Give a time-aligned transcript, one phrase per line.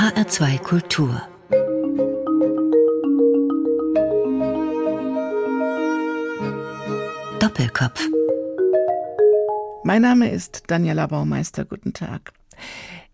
[0.00, 1.20] HR2 Kultur
[7.38, 8.08] Doppelkopf
[9.84, 11.66] Mein Name ist Daniela Baumeister.
[11.66, 12.32] Guten Tag.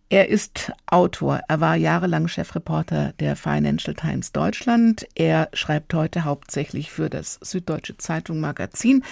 [0.08, 1.40] Er ist Autor.
[1.49, 5.04] Er war jahrelang Chefreporter der Financial Times Deutschland.
[5.17, 9.03] Er schreibt heute hauptsächlich für das Süddeutsche Zeitung Magazin.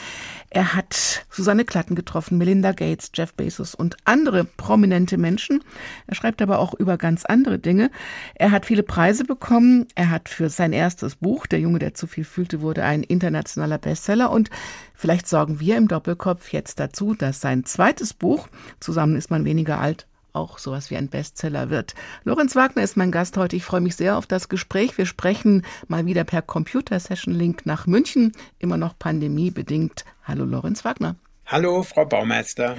[0.51, 5.65] Er hat Susanne Klatten getroffen, Melinda Gates, Jeff Bezos und andere prominente Menschen.
[6.07, 7.91] Er schreibt aber auch über ganz andere Dinge.
[8.37, 9.89] Er hat viele Preise bekommen.
[9.97, 13.79] Er hat für sein erstes Buch, Der Junge, der zu viel fühlte, wurde ein internationaler
[13.79, 14.31] Bestseller.
[14.31, 14.49] Und
[14.95, 18.47] vielleicht sorgen wir im Doppelkopf jetzt dazu, dass sein zweites Buch,
[18.79, 21.95] Zusammen ist man weniger alt, auch sowas wie ein Bestseller wird.
[22.25, 23.57] Lorenz Wagner ist mein Gast heute.
[23.57, 24.99] Ich freue mich sehr auf das Gespräch.
[24.99, 30.05] Wir sprechen mal wieder per Computer-Session-Link nach München, immer noch pandemiebedingt.
[30.25, 31.17] Hallo Lorenz Wagner.
[31.47, 32.77] Hallo Frau Baumeister.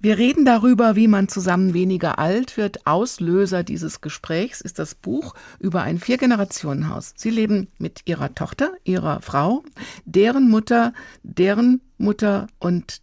[0.00, 2.86] Wir reden darüber, wie man zusammen weniger alt wird.
[2.86, 7.14] Auslöser dieses Gesprächs ist das Buch über ein Vier-Generationen-Haus.
[7.16, 9.62] Sie leben mit ihrer Tochter, ihrer Frau,
[10.04, 10.92] deren Mutter,
[11.22, 13.00] deren Mutter und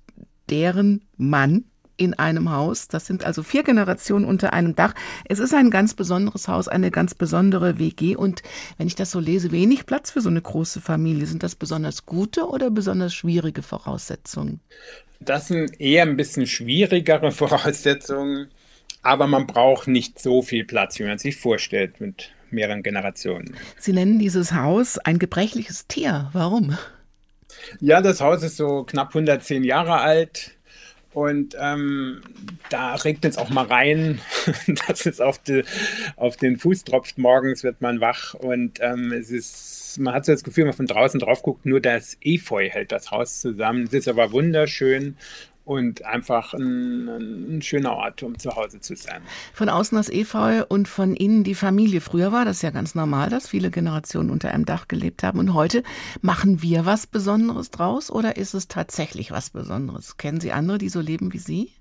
[0.52, 1.66] deren Mann
[2.02, 2.88] in einem Haus.
[2.88, 4.96] Das sind also vier Generationen unter einem Dach.
[5.30, 8.16] Es ist ein ganz besonderes Haus, eine ganz besondere WG.
[8.16, 8.42] Und
[8.80, 11.28] wenn ich das so lese, wenig Platz für so eine große Familie.
[11.28, 14.62] Sind das besonders gute oder besonders schwierige Voraussetzungen?
[15.20, 18.48] Das sind eher ein bisschen schwierigere Voraussetzungen.
[19.04, 23.56] Aber man braucht nicht so viel Platz, wie man sich vorstellt mit mehreren Generationen.
[23.78, 26.32] Sie nennen dieses Haus ein gebrechliches Tier.
[26.34, 26.76] Warum?
[27.80, 30.52] Ja, das Haus ist so knapp 110 Jahre alt
[31.14, 32.22] und ähm,
[32.70, 34.20] da regnet es auch mal rein,
[34.88, 35.64] dass es auf, die,
[36.16, 37.18] auf den Fuß tropft.
[37.18, 40.78] Morgens wird man wach und ähm, es ist, man hat so das Gefühl, wenn man
[40.78, 43.84] von draußen drauf guckt, nur das Efeu hält das Haus zusammen.
[43.84, 45.18] Es ist aber wunderschön
[45.72, 49.22] und einfach ein, ein, schöner Ort, um zu Hause zu sein.
[49.54, 52.02] Von außen das Efeu und von innen die Familie.
[52.02, 55.40] Früher war das ja ganz normal, dass viele Generationen unter einem Dach gelebt haben.
[55.40, 55.84] Und heute
[56.22, 60.18] machen wir was Besonderes draus oder ist es tatsächlich was Besonderes?
[60.18, 61.72] Kennen Sie andere, die so leben wie Sie?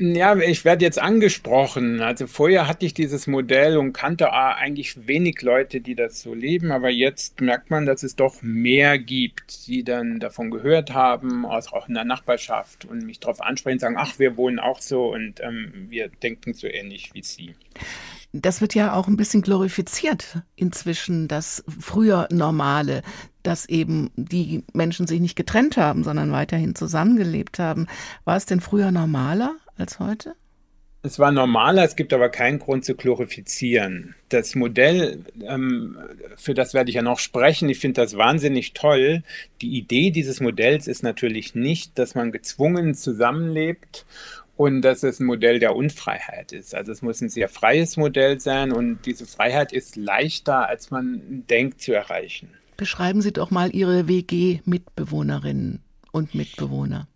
[0.00, 2.00] Ja, ich werde jetzt angesprochen.
[2.02, 6.70] Also vorher hatte ich dieses Modell und kannte eigentlich wenig Leute, die das so leben,
[6.70, 11.88] aber jetzt merkt man, dass es doch mehr gibt, die dann davon gehört haben, auch
[11.88, 15.88] in der Nachbarschaft und mich darauf ansprechen, sagen, ach, wir wohnen auch so und ähm,
[15.88, 17.56] wir denken so ähnlich wie Sie.
[18.32, 23.02] Das wird ja auch ein bisschen glorifiziert inzwischen, das früher Normale,
[23.42, 27.88] dass eben die Menschen sich nicht getrennt haben, sondern weiterhin zusammengelebt haben.
[28.24, 30.34] War es denn früher normaler als heute?
[31.02, 34.16] Es war normaler, es gibt aber keinen Grund zu glorifizieren.
[34.30, 35.96] Das Modell, ähm,
[36.36, 39.22] für das werde ich ja noch sprechen, ich finde das wahnsinnig toll.
[39.62, 44.06] Die Idee dieses Modells ist natürlich nicht, dass man gezwungen zusammenlebt
[44.56, 46.74] und dass es ein Modell der Unfreiheit ist.
[46.74, 51.44] Also es muss ein sehr freies Modell sein und diese Freiheit ist leichter, als man
[51.48, 52.50] denkt zu erreichen.
[52.76, 57.06] Beschreiben Sie doch mal Ihre WG-Mitbewohnerinnen und Mitbewohner.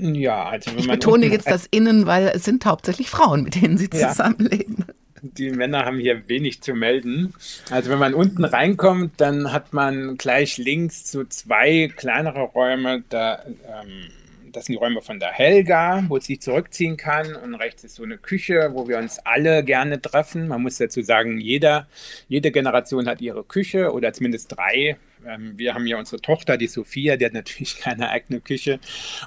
[0.00, 3.60] Ja, also wenn ich man betone jetzt das Innen, weil es sind hauptsächlich Frauen, mit
[3.60, 4.84] denen sie zusammenleben.
[4.88, 4.94] Ja.
[5.22, 7.32] Die Männer haben hier wenig zu melden.
[7.70, 13.04] Also wenn man unten reinkommt, dann hat man gleich links so zwei kleinere Räume.
[13.08, 14.10] Da, ähm,
[14.52, 17.34] das sind die Räume von der Helga, wo sie sich zurückziehen kann.
[17.36, 20.46] Und rechts ist so eine Küche, wo wir uns alle gerne treffen.
[20.46, 21.88] Man muss dazu sagen, jeder,
[22.28, 26.66] jede Generation hat ihre Küche oder zumindest drei ähm, wir haben ja unsere Tochter, die
[26.66, 28.78] Sophia, die hat natürlich keine eigene Küche.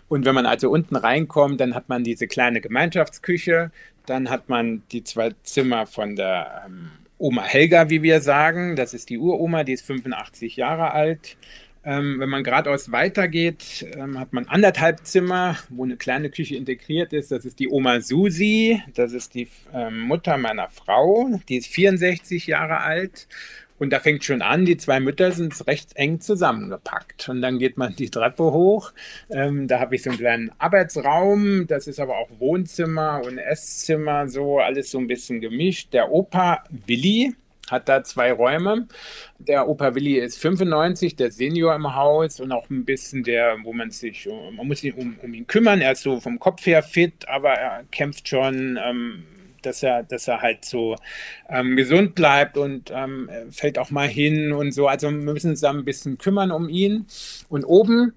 [0.08, 3.72] Und wenn man also unten reinkommt, dann hat man diese kleine Gemeinschaftsküche,
[4.06, 8.75] dann hat man die zwei Zimmer von der ähm, Oma Helga, wie wir sagen.
[8.75, 11.38] Das ist die Uroma, die ist 85 Jahre alt.
[11.84, 17.13] Ähm, wenn man geradeaus weitergeht, ähm, hat man anderthalb Zimmer, wo eine kleine Küche integriert
[17.13, 17.31] ist.
[17.31, 22.47] Das ist die Oma Susi, das ist die ähm, Mutter meiner Frau, die ist 64
[22.47, 23.28] Jahre alt.
[23.80, 27.30] Und da fängt schon an, die zwei Mütter sind recht eng zusammengepackt.
[27.30, 28.92] Und dann geht man die Treppe hoch.
[29.30, 31.68] Ähm, da habe ich so einen kleinen Arbeitsraum.
[31.68, 35.94] Das ist aber auch Wohnzimmer und Esszimmer, so alles so ein bisschen gemischt.
[35.94, 37.36] Der Opa Willi
[37.69, 38.88] hat da zwei Räume.
[39.40, 43.74] Der Opa Willi ist 95, der Senior im Haus und auch ein bisschen der, wo
[43.74, 45.81] man sich, man muss sich um, um ihn kümmern.
[45.81, 48.80] Er ist so vom Kopf her fit, aber er kämpft schon.
[48.84, 49.24] Ähm,
[49.68, 50.96] dass er, dass er halt so
[51.50, 54.88] ähm, gesund bleibt und ähm, fällt auch mal hin und so.
[54.88, 57.06] Also wir müssen uns da ein bisschen kümmern um ihn.
[57.50, 58.14] Und oben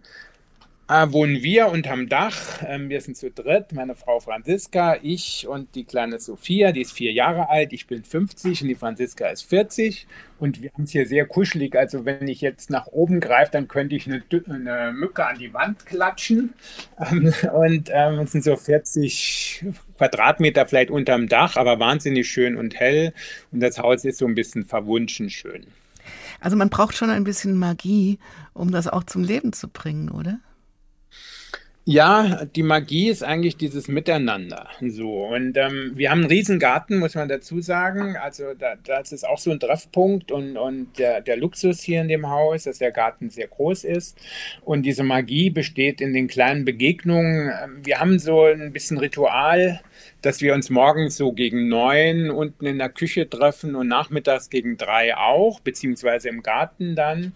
[0.90, 2.34] äh, wohnen wir unterm Dach.
[2.66, 6.92] Ähm, wir sind zu dritt, meine Frau Franziska, ich und die kleine Sophia, die ist
[6.92, 10.08] vier Jahre alt, ich bin 50 und die Franziska ist 40.
[10.40, 11.76] Und wir haben es hier sehr kuschelig.
[11.76, 15.54] Also wenn ich jetzt nach oben greife, dann könnte ich eine, eine Mücke an die
[15.54, 16.54] Wand klatschen.
[16.98, 19.64] Ähm, und ähm, es sind so 40
[19.96, 23.12] Quadratmeter vielleicht unterm Dach, aber wahnsinnig schön und hell.
[23.52, 25.66] Und das Haus ist so ein bisschen verwunschen schön.
[26.40, 28.18] Also man braucht schon ein bisschen Magie,
[28.54, 30.40] um das auch zum Leben zu bringen, oder?
[31.86, 34.68] Ja, die Magie ist eigentlich dieses Miteinander.
[34.86, 35.24] So.
[35.24, 38.16] Und ähm, wir haben einen riesen Garten, muss man dazu sagen.
[38.16, 42.08] Also da, das ist auch so ein Treffpunkt und, und der, der Luxus hier in
[42.08, 44.18] dem Haus, dass der Garten sehr groß ist.
[44.62, 47.50] Und diese Magie besteht in den kleinen Begegnungen.
[47.64, 49.80] Ähm, wir haben so ein bisschen Ritual,
[50.20, 54.76] dass wir uns morgens so gegen neun unten in der Küche treffen und nachmittags gegen
[54.76, 57.32] drei auch, beziehungsweise im Garten dann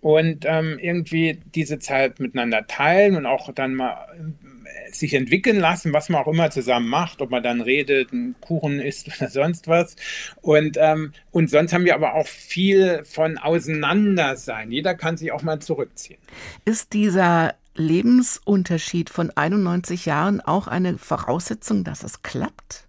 [0.00, 5.92] und ähm, irgendwie diese Zeit miteinander teilen und auch dann mal äh, sich entwickeln lassen,
[5.92, 9.66] was man auch immer zusammen macht, ob man dann redet, einen Kuchen isst oder sonst
[9.68, 9.96] was.
[10.40, 14.70] Und, ähm, und sonst haben wir aber auch viel von Auseinandersein.
[14.70, 16.18] Jeder kann sich auch mal zurückziehen.
[16.64, 22.87] Ist dieser Lebensunterschied von 91 Jahren auch eine Voraussetzung, dass es klappt?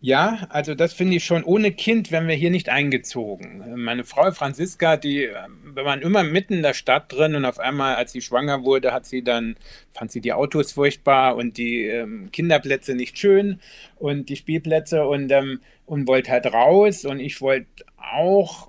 [0.00, 1.42] Ja, also das finde ich schon.
[1.42, 3.64] Ohne Kind wären wir hier nicht eingezogen.
[3.82, 5.28] Meine Frau Franziska, die,
[5.74, 8.92] wir waren immer mitten in der Stadt drin und auf einmal, als sie schwanger wurde,
[8.92, 9.56] hat sie dann,
[9.92, 13.58] fand sie die Autos furchtbar und die ähm, Kinderplätze nicht schön
[13.96, 17.66] und die Spielplätze und, ähm, und wollte halt raus und ich wollte
[17.96, 18.68] auch,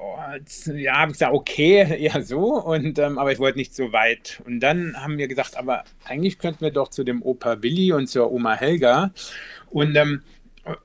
[0.65, 4.41] ja, habe ich gesagt, okay, eher so, und, ähm, aber ich wollte nicht so weit.
[4.45, 8.07] Und dann haben wir gesagt, aber eigentlich könnten wir doch zu dem Opa Willi und
[8.07, 9.11] zur Oma Helga.
[9.69, 10.23] Und ähm,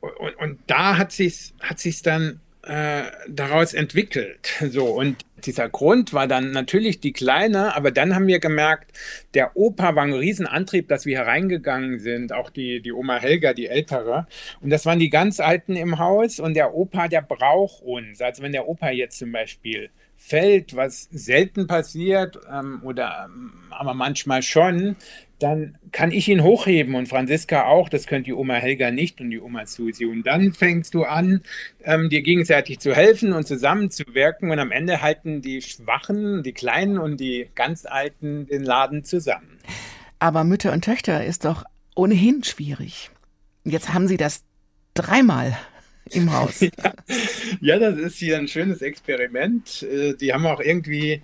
[0.00, 4.53] und, und da hat sich hat sich's dann äh, daraus entwickelt.
[4.71, 8.97] So und dieser Grund war dann natürlich die kleine, aber dann haben wir gemerkt,
[9.35, 13.67] der Opa war ein Riesenantrieb, dass wir hereingegangen sind, auch die, die Oma Helga, die
[13.67, 14.26] ältere.
[14.62, 18.23] Und das waren die ganz Alten im Haus und der Opa, der braucht uns.
[18.23, 19.91] Also wenn der Opa jetzt zum Beispiel
[20.26, 24.97] fällt, was selten passiert ähm, oder ähm, aber manchmal schon,
[25.38, 27.91] dann kann ich ihn hochheben und Franziska auch.
[27.91, 30.06] Das könnte die Oma Helga nicht und die Oma Susi.
[30.06, 31.43] Und dann fängst du an,
[31.82, 34.50] ähm, dir gegenseitig zu helfen und zusammenzuwirken.
[34.50, 39.59] Und am Ende halten die Schwachen, die Kleinen und die ganz Alten den Laden zusammen.
[40.20, 43.11] Aber Mütter und Töchter ist doch ohnehin schwierig.
[43.65, 44.44] Jetzt haben Sie das
[44.94, 45.56] dreimal
[46.11, 46.61] im Haus.
[46.61, 46.71] ja,
[47.61, 49.83] ja, das ist hier ein schönes Experiment.
[49.83, 51.23] Äh, die haben auch irgendwie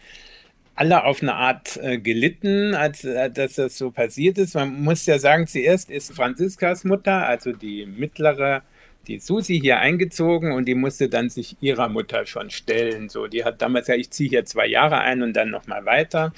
[0.75, 4.55] alle auf eine Art äh, gelitten, als äh, dass das so passiert ist.
[4.55, 8.63] Man muss ja sagen, zuerst ist Franziskas Mutter, also die mittlere
[9.11, 13.09] die Susi hier eingezogen und die musste dann sich ihrer Mutter schon stellen.
[13.09, 16.33] So, die hat damals ja, ich ziehe hier zwei Jahre ein und dann nochmal weiter.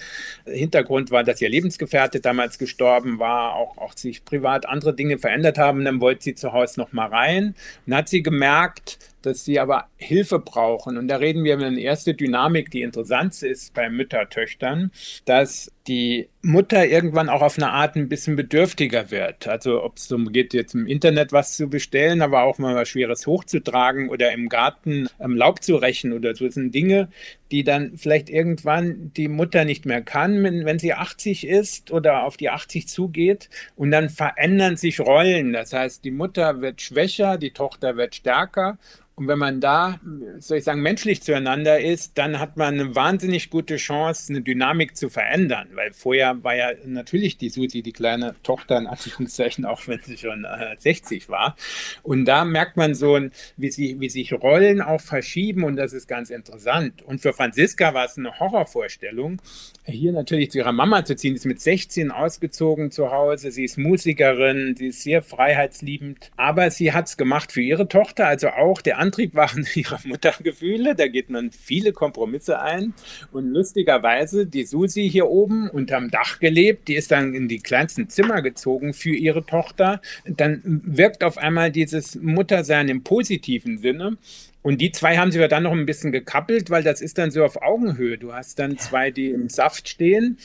[0.47, 5.59] Hintergrund war, dass ihr Lebensgefährte damals gestorben war, auch, auch sich privat andere Dinge verändert
[5.59, 5.85] haben.
[5.85, 7.55] Dann wollte sie zu Hause nochmal rein
[7.87, 10.99] und hat sie gemerkt, dass sie aber Hilfe brauchen.
[10.99, 14.91] Und da reden wir über eine erste Dynamik, die interessant ist bei Müttertöchtern,
[15.25, 19.49] dass die Mutter irgendwann auch auf eine Art ein bisschen bedürftiger wird.
[19.49, 22.89] Also ob es darum geht, jetzt im Internet was zu bestellen, aber auch mal was
[22.89, 26.45] Schweres hochzutragen oder im Garten ähm, Laub zu rächen oder so.
[26.45, 27.09] Das sind Dinge,
[27.51, 32.25] die dann vielleicht irgendwann die Mutter nicht mehr kann, wenn, wenn sie 80 ist oder
[32.25, 33.49] auf die 80 zugeht.
[33.77, 35.53] Und dann verändern sich Rollen.
[35.53, 38.79] Das heißt, die Mutter wird schwächer, die Tochter wird stärker.
[39.15, 40.01] Und wenn man da,
[40.39, 44.97] soll ich sagen, menschlich zueinander ist, dann hat man eine wahnsinnig gute Chance, eine Dynamik
[44.97, 45.69] zu verändern.
[45.75, 50.17] Weil vorher war ja natürlich die Susi, die kleine Tochter, in Anführungszeichen, auch wenn sie
[50.17, 51.57] schon äh, 60 war.
[52.03, 53.21] Und da merkt man so,
[53.59, 57.03] wie, sie, wie sich Rollen auch verschieben und das ist ganz interessant.
[57.03, 59.43] Und für Franziska war es eine Horrorvorstellung,
[59.85, 61.35] hier natürlich zu ihrer Mama zu ziehen.
[61.35, 66.71] Sie ist mit 16 ausgezogen zu Hause, sie ist Musikerin, sie ist sehr freiheitsliebend, aber
[66.71, 70.95] sie hat es gemacht für ihre Tochter, also auch der Antrieb waren ihre Muttergefühle.
[70.95, 72.95] Da geht man viele Kompromisse ein.
[73.33, 78.09] Und lustigerweise, die Susi hier oben unterm Dach gelebt, die ist dann in die kleinsten
[78.09, 80.01] Zimmer gezogen für ihre Tochter.
[80.25, 84.17] Dann wirkt auf einmal dieses Muttersein im positiven Sinne.
[84.63, 87.33] Und die zwei haben sich ja dann noch ein bisschen gekappelt, weil das ist dann
[87.33, 88.17] so auf Augenhöhe.
[88.17, 90.39] Du hast dann zwei, die im Saft stehen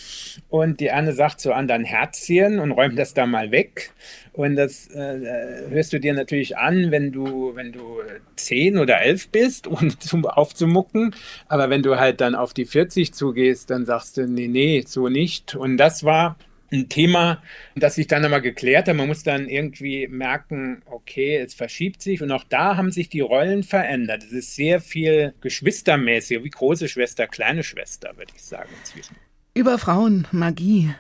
[0.50, 3.92] und die eine sagt zu anderen Herzchen und räumt das da mal weg.
[4.34, 8.02] Und das äh, hörst du dir natürlich an, wenn du, wenn du
[8.36, 11.14] zehn oder elf bist, um zum aufzumucken.
[11.48, 15.10] Aber wenn du halt dann auf die 40 zugehst, dann sagst du, nee, nee, so
[15.10, 15.56] nicht.
[15.56, 16.38] Und das war
[16.72, 17.42] ein Thema,
[17.76, 18.96] das sich dann einmal geklärt hat.
[18.96, 23.22] Man muss dann irgendwie merken, okay, es verschiebt sich und auch da haben sich die
[23.22, 24.24] Rollen verändert.
[24.24, 29.16] Es ist sehr viel geschwistermäßig, wie große Schwester, kleine Schwester, würde ich sagen inzwischen.
[29.54, 30.94] Über Frauen, Magie,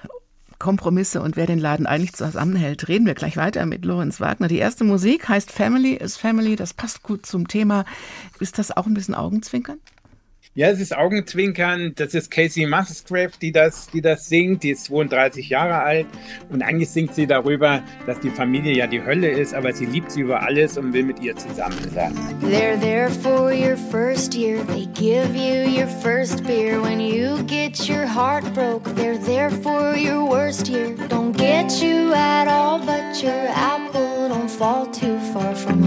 [0.59, 4.47] Kompromisse und wer den Laden eigentlich zusammenhält, reden wir gleich weiter mit Lorenz Wagner.
[4.47, 7.86] Die erste Musik heißt Family is Family, das passt gut zum Thema.
[8.39, 9.79] Ist das auch ein bisschen Augenzwinkern?
[10.58, 11.92] Ja, es ist Augenzwinkern.
[11.98, 14.64] Das ist Casey Musgrave, die das, die das singt.
[14.64, 16.08] Die ist 32 Jahre alt.
[16.50, 20.12] Und eigentlich singt sie darüber, dass die Familie ja die Hölle ist, aber sie liebt
[20.12, 22.12] sie über alles und will mit ihr zusammen sein.
[22.42, 24.58] They're there for your first year.
[24.66, 26.82] They give you your first beer.
[26.82, 30.96] When you get your heart broke, they're there for your worst year.
[31.08, 35.87] Don't get you at all, but your apple don't fall too far from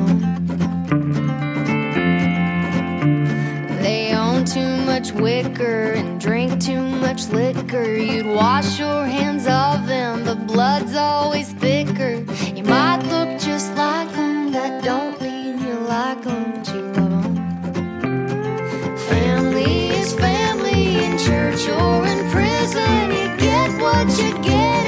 [5.01, 7.95] much wicker and drink too much liquor.
[7.95, 12.23] You'd wash your hands of them, the blood's always thicker.
[12.55, 17.35] You might look just like them, that don't mean you like them, but you love
[17.35, 18.97] them.
[19.09, 23.11] Family is family in church or in prison.
[23.11, 24.80] You get what you get,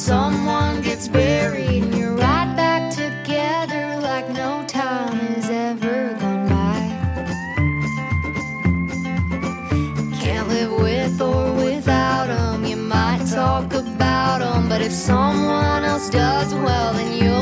[0.00, 6.80] someone gets buried, and you're right back together like no time has ever gone by.
[10.22, 12.64] Can't live with or without them.
[12.64, 17.39] You might talk about them, but if someone else does, well, then you'll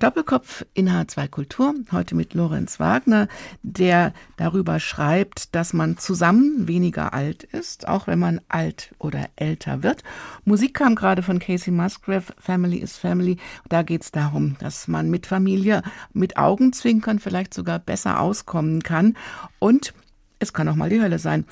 [0.00, 3.28] Doppelkopf in H2 Kultur, heute mit Lorenz Wagner,
[3.62, 9.82] der darüber schreibt, dass man zusammen weniger alt ist, auch wenn man alt oder älter
[9.82, 10.02] wird.
[10.46, 13.36] Musik kam gerade von Casey Musgrave, Family is Family.
[13.68, 15.82] Da geht es darum, dass man mit Familie,
[16.14, 19.18] mit Augenzwinkern vielleicht sogar besser auskommen kann.
[19.58, 19.92] Und
[20.38, 21.44] es kann auch mal die Hölle sein.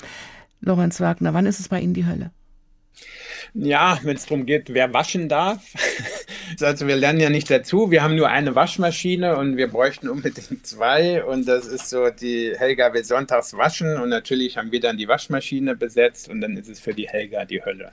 [0.59, 2.31] Lorenz Wagner, wann ist es bei Ihnen die Hölle?
[3.53, 5.61] Ja, wenn es darum geht, wer waschen darf.
[6.61, 7.91] Also wir lernen ja nicht dazu.
[7.91, 11.23] Wir haben nur eine Waschmaschine und wir bräuchten unbedingt zwei.
[11.23, 15.07] Und das ist so, die Helga will sonntags waschen und natürlich haben wir dann die
[15.07, 17.91] Waschmaschine besetzt und dann ist es für die Helga die Hölle.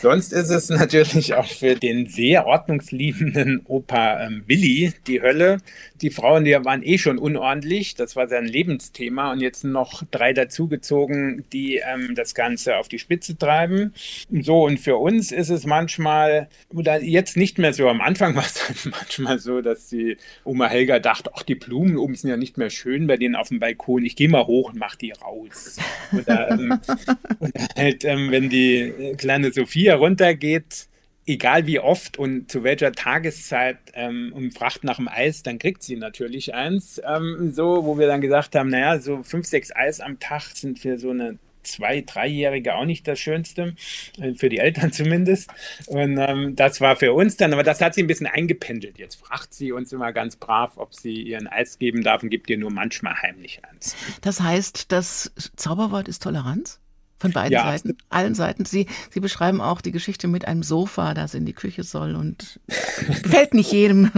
[0.00, 5.58] Sonst ist es natürlich auch für den sehr ordnungsliebenden Opa ähm, Willi die Hölle.
[6.04, 10.34] Die Frauen, die waren eh schon unordentlich, das war sein Lebensthema und jetzt noch drei
[10.34, 13.94] dazugezogen, die ähm, das Ganze auf die Spitze treiben.
[14.30, 18.44] So, und für uns ist es manchmal, oder jetzt nicht mehr so, am Anfang war
[18.44, 22.58] es manchmal so, dass die Oma Helga dachte, ach, die Blumen oben sind ja nicht
[22.58, 25.78] mehr schön bei denen auf dem Balkon, ich gehe mal hoch und mach die raus.
[26.12, 26.80] Oder, ähm,
[27.40, 30.86] oder halt, ähm, wenn die äh, kleine Sophia runtergeht,
[31.26, 35.82] egal wie oft und zu welcher Tageszeit ähm, und fragt nach dem Eis, dann kriegt
[35.82, 37.00] sie natürlich eins.
[37.04, 40.78] Ähm, so, wo wir dann gesagt haben, naja, so fünf, sechs Eis am Tag sind
[40.78, 43.74] für so eine zwei, dreijährige auch nicht das Schönste,
[44.20, 45.50] äh, für die Eltern zumindest.
[45.86, 48.98] Und ähm, das war für uns dann, aber das hat sie ein bisschen eingependelt.
[48.98, 52.30] Jetzt fragt sie uns immer ganz brav, ob sie ihr ein Eis geben darf und
[52.30, 53.96] gibt ihr nur manchmal heimlich eins.
[54.20, 56.80] Das heißt, das Zauberwort ist Toleranz?
[57.24, 57.64] Von beiden Ja.
[57.64, 58.66] Seiten, allen Seiten.
[58.66, 62.60] Sie, Sie beschreiben auch die Geschichte mit einem Sofa, das in die Küche soll und
[63.22, 64.10] gefällt nicht jedem.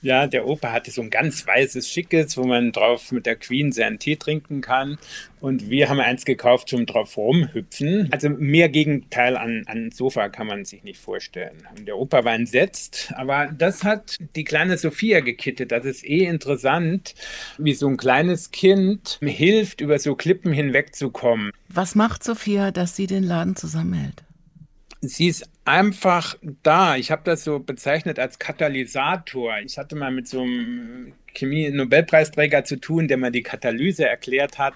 [0.00, 3.72] Ja, der Opa hatte so ein ganz weißes, schickes, wo man drauf mit der Queen
[3.72, 4.98] seinen Tee trinken kann.
[5.40, 8.08] Und wir haben eins gekauft zum drauf rumhüpfen.
[8.12, 11.66] Also mehr Gegenteil an, an Sofa kann man sich nicht vorstellen.
[11.76, 15.72] Und der Opa war entsetzt, aber das hat die kleine Sophia gekittet.
[15.72, 17.14] Das ist eh interessant,
[17.58, 21.50] wie so ein kleines Kind hilft, über so Klippen hinwegzukommen.
[21.68, 24.22] Was macht Sophia, dass sie den Laden zusammenhält?
[25.02, 26.96] sie ist einfach da.
[26.96, 29.58] Ich habe das so bezeichnet als Katalysator.
[29.64, 34.74] Ich hatte mal mit so einem Chemie-Nobelpreisträger zu tun, der mir die Katalyse erklärt hat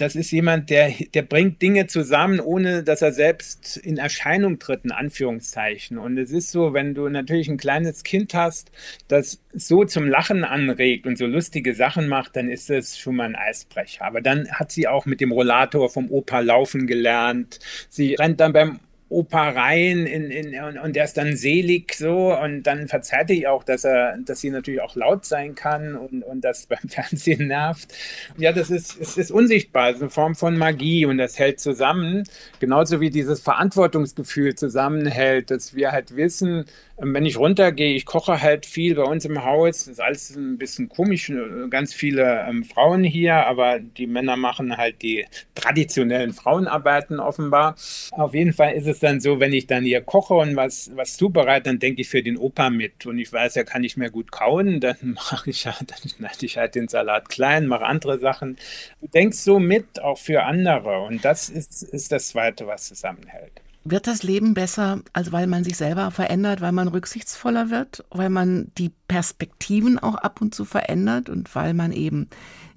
[0.00, 4.84] das ist jemand, der, der bringt Dinge zusammen, ohne dass er selbst in Erscheinung tritt,
[4.84, 5.98] in Anführungszeichen.
[5.98, 8.70] Und es ist so, wenn du natürlich ein kleines Kind hast,
[9.08, 13.24] das so zum Lachen anregt und so lustige Sachen macht, dann ist es schon mal
[13.24, 14.04] ein Eisbrecher.
[14.04, 17.58] Aber dann hat sie auch mit dem Rollator vom Opa laufen gelernt.
[17.90, 22.32] Sie rennt dann beim Opa rein in, in, und, und der ist dann selig so
[22.34, 26.22] und dann verzerrt ich auch, dass er, dass sie natürlich auch laut sein kann und,
[26.22, 27.92] und das beim Fernsehen nervt.
[28.38, 31.58] Ja, das ist, es ist unsichtbar, es ist eine Form von Magie und das hält
[31.58, 32.22] zusammen,
[32.60, 36.64] genauso wie dieses Verantwortungsgefühl zusammenhält, dass wir halt wissen,
[37.02, 39.78] wenn ich runtergehe, ich koche halt viel bei uns im Haus.
[39.78, 44.36] Das ist alles ein bisschen komisch, äh, ganz viele ähm, Frauen hier, aber die Männer
[44.36, 47.76] machen halt die traditionellen Frauenarbeiten offenbar.
[48.12, 51.16] Auf jeden Fall ist es dann so, wenn ich dann hier koche und was, was
[51.16, 53.06] zubereite, dann denke ich für den Opa mit.
[53.06, 56.46] Und ich weiß, er kann nicht mehr gut kauen, dann mache ich halt, dann schneide
[56.46, 58.56] ich halt den Salat klein, mache andere Sachen.
[59.00, 61.00] Du denkst so mit, auch für andere.
[61.02, 63.62] Und das ist, ist das Zweite, was zusammenhält.
[63.82, 68.28] Wird das Leben besser, als weil man sich selber verändert, weil man rücksichtsvoller wird, weil
[68.28, 72.28] man die Perspektiven auch ab und zu verändert und weil man eben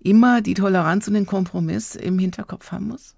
[0.01, 3.15] immer die Toleranz und den Kompromiss im Hinterkopf haben muss?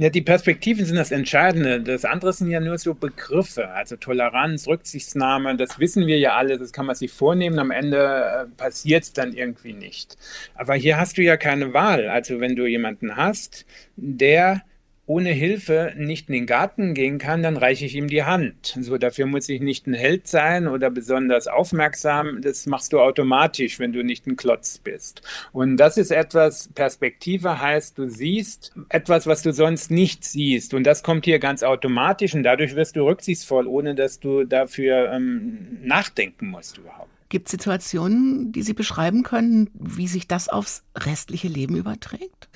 [0.00, 1.82] Ja, die Perspektiven sind das Entscheidende.
[1.82, 6.56] Das andere sind ja nur so Begriffe, also Toleranz, Rücksichtsnahme, das wissen wir ja alle,
[6.56, 10.16] das kann man sich vornehmen, am Ende äh, passiert es dann irgendwie nicht.
[10.54, 12.08] Aber hier hast du ja keine Wahl.
[12.08, 14.62] Also wenn du jemanden hast, der
[15.10, 18.78] ohne Hilfe nicht in den Garten gehen kann, dann reiche ich ihm die Hand.
[18.80, 22.40] So, dafür muss ich nicht ein Held sein oder besonders aufmerksam.
[22.42, 25.22] Das machst du automatisch, wenn du nicht ein Klotz bist.
[25.50, 30.74] Und das ist etwas, Perspektive heißt, du siehst etwas, was du sonst nicht siehst.
[30.74, 35.10] Und das kommt hier ganz automatisch und dadurch wirst du rücksichtsvoll, ohne dass du dafür
[35.10, 37.19] ähm, nachdenken musst überhaupt.
[37.30, 42.48] Gibt es Situationen, die Sie beschreiben können, wie sich das aufs restliche Leben überträgt?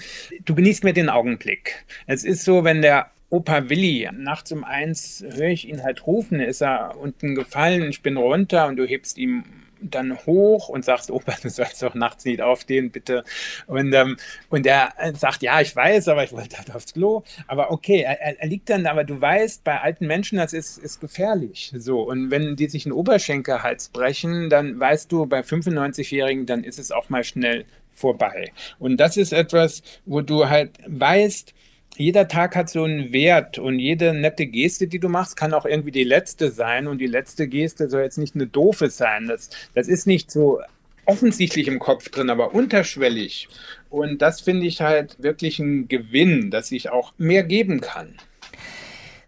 [0.44, 1.84] Du genießt mir den Augenblick.
[2.06, 6.40] Es ist so, wenn der Opa Willi, nachts um eins höre ich ihn halt rufen,
[6.40, 9.44] ist er unten gefallen, ich bin runter und du hebst ihm
[9.90, 13.24] dann hoch und sagst, Opa, du sollst doch nachts nicht aufstehen, bitte.
[13.66, 14.16] Und, ähm,
[14.50, 17.22] und er sagt, ja, ich weiß, aber ich wollte halt aufs Klo.
[17.46, 21.00] Aber okay, er, er liegt dann, aber du weißt, bei alten Menschen, das ist, ist
[21.00, 21.72] gefährlich.
[21.76, 22.02] So.
[22.02, 26.90] Und wenn die sich einen Oberschenkelhals brechen, dann weißt du, bei 95-Jährigen, dann ist es
[26.90, 28.52] auch mal schnell vorbei.
[28.78, 31.54] Und das ist etwas, wo du halt weißt,
[31.96, 35.64] jeder Tag hat so einen Wert und jede nette Geste, die du machst, kann auch
[35.64, 39.28] irgendwie die letzte sein und die letzte Geste soll jetzt nicht eine doofe sein.
[39.28, 40.60] Das, das ist nicht so
[41.06, 43.48] offensichtlich im Kopf drin, aber unterschwellig.
[43.90, 48.16] Und das finde ich halt wirklich ein Gewinn, dass ich auch mehr geben kann.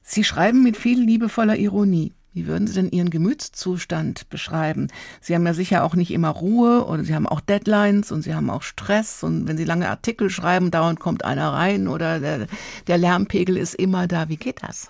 [0.02, 2.12] Sie schreiben mit viel liebevoller Ironie.
[2.36, 4.88] Wie würden Sie denn Ihren Gemütszustand beschreiben?
[5.22, 8.34] Sie haben ja sicher auch nicht immer Ruhe oder Sie haben auch Deadlines und Sie
[8.34, 12.46] haben auch Stress und wenn Sie lange Artikel schreiben, dauernd kommt einer rein oder der,
[12.88, 14.28] der Lärmpegel ist immer da.
[14.28, 14.88] Wie geht das?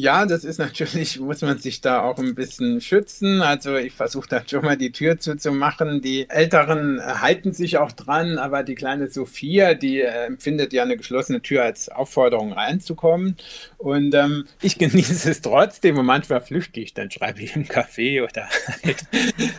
[0.00, 3.42] Ja, das ist natürlich, muss man sich da auch ein bisschen schützen.
[3.42, 6.00] Also ich versuche da schon mal die Tür zuzumachen.
[6.00, 10.96] Die Älteren halten sich auch dran, aber die kleine Sophia, die äh, empfindet ja eine
[10.96, 13.36] geschlossene Tür als Aufforderung reinzukommen.
[13.76, 18.24] Und ähm, ich genieße es trotzdem und manchmal flüchte ich, dann schreibe ich im Café
[18.24, 18.48] oder
[18.82, 19.04] halt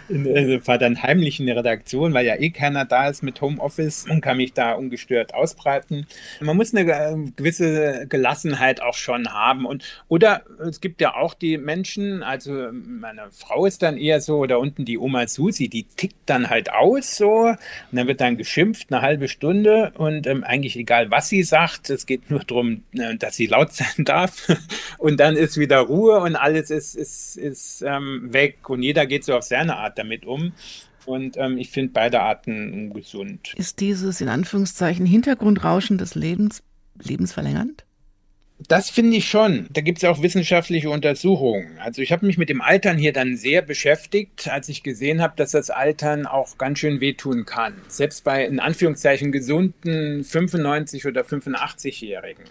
[0.35, 4.05] also fahre dann heimlich in die Redaktion, weil ja eh keiner da ist mit Homeoffice
[4.09, 6.07] und kann mich da ungestört ausbreiten.
[6.39, 11.33] Man muss eine äh, gewisse Gelassenheit auch schon haben und oder es gibt ja auch
[11.33, 15.83] die Menschen, also meine Frau ist dann eher so, da unten die Oma Susi, die
[15.83, 17.57] tickt dann halt aus so und
[17.91, 22.05] dann wird dann geschimpft eine halbe Stunde und ähm, eigentlich egal, was sie sagt, es
[22.05, 24.47] geht nur darum, äh, dass sie laut sein darf
[24.97, 29.23] und dann ist wieder Ruhe und alles ist, ist, ist ähm, weg und jeder geht
[29.23, 30.53] so auf seine Art damit um.
[31.05, 33.53] Und ähm, ich finde beide Arten gesund.
[33.57, 36.61] Ist dieses in Anführungszeichen Hintergrundrauschen des Lebens
[37.01, 37.85] lebensverlängernd?
[38.67, 39.67] Das finde ich schon.
[39.71, 41.79] Da gibt es auch wissenschaftliche Untersuchungen.
[41.79, 45.33] Also ich habe mich mit dem Altern hier dann sehr beschäftigt, als ich gesehen habe,
[45.35, 47.73] dass das Altern auch ganz schön wehtun kann.
[47.87, 52.43] Selbst bei in Anführungszeichen gesunden 95 oder 85-Jährigen.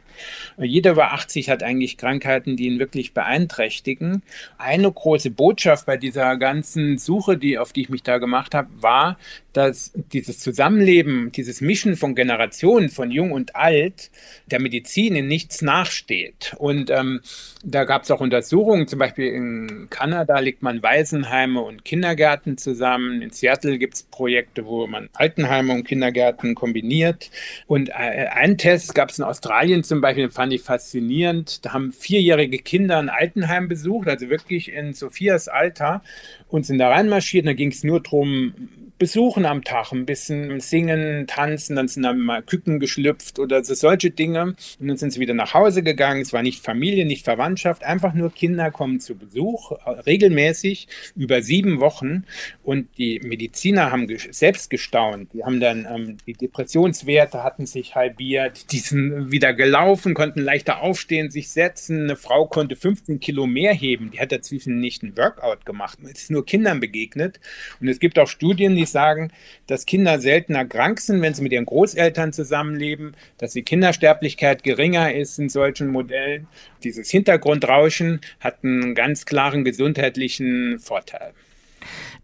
[0.58, 4.22] Jeder über 80 hat eigentlich Krankheiten, die ihn wirklich beeinträchtigen.
[4.58, 8.68] Eine große Botschaft bei dieser ganzen Suche, die, auf die ich mich da gemacht habe,
[8.80, 9.16] war,
[9.52, 14.10] dass dieses Zusammenleben, dieses Mischen von Generationen, von Jung und Alt,
[14.46, 16.54] der Medizin in nichts nachsteht steht.
[16.58, 17.20] Und ähm,
[17.62, 23.22] da gab es auch Untersuchungen, zum Beispiel in Kanada legt man Waisenheime und Kindergärten zusammen.
[23.22, 27.30] In Seattle gibt es Projekte, wo man Altenheime und Kindergärten kombiniert.
[27.66, 31.64] Und äh, einen Test gab es in Australien zum Beispiel, den fand ich faszinierend.
[31.64, 36.02] Da haben vierjährige Kinder ein Altenheim besucht, also wirklich in Sophias Alter,
[36.48, 37.46] und sind da reinmarschiert.
[37.46, 38.54] Da ging es nur darum,
[39.00, 43.72] besuchen am Tag, ein bisschen singen, tanzen, dann sind dann mal Küken geschlüpft oder so
[43.72, 44.54] solche Dinge.
[44.78, 46.20] Und dann sind sie wieder nach Hause gegangen.
[46.20, 50.86] Es war nicht Familie, nicht Verwandtschaft, einfach nur Kinder kommen zu Besuch, äh, regelmäßig
[51.16, 52.24] über sieben Wochen.
[52.62, 55.32] Und die Mediziner haben selbst gestaunt.
[55.32, 60.82] Die haben dann ähm, die Depressionswerte hatten sich halbiert, die sind wieder gelaufen, konnten leichter
[60.82, 62.02] aufstehen, sich setzen.
[62.02, 64.10] Eine Frau konnte 15 Kilo mehr heben.
[64.10, 65.98] Die hat dazwischen nicht ein Workout gemacht.
[66.04, 67.40] Es ist nur Kindern begegnet.
[67.80, 69.32] Und es gibt auch Studien, die sagen,
[69.66, 75.14] dass Kinder seltener krank sind, wenn sie mit ihren Großeltern zusammenleben, dass die Kindersterblichkeit geringer
[75.14, 76.46] ist in solchen Modellen.
[76.82, 81.32] Dieses Hintergrundrauschen hat einen ganz klaren gesundheitlichen Vorteil.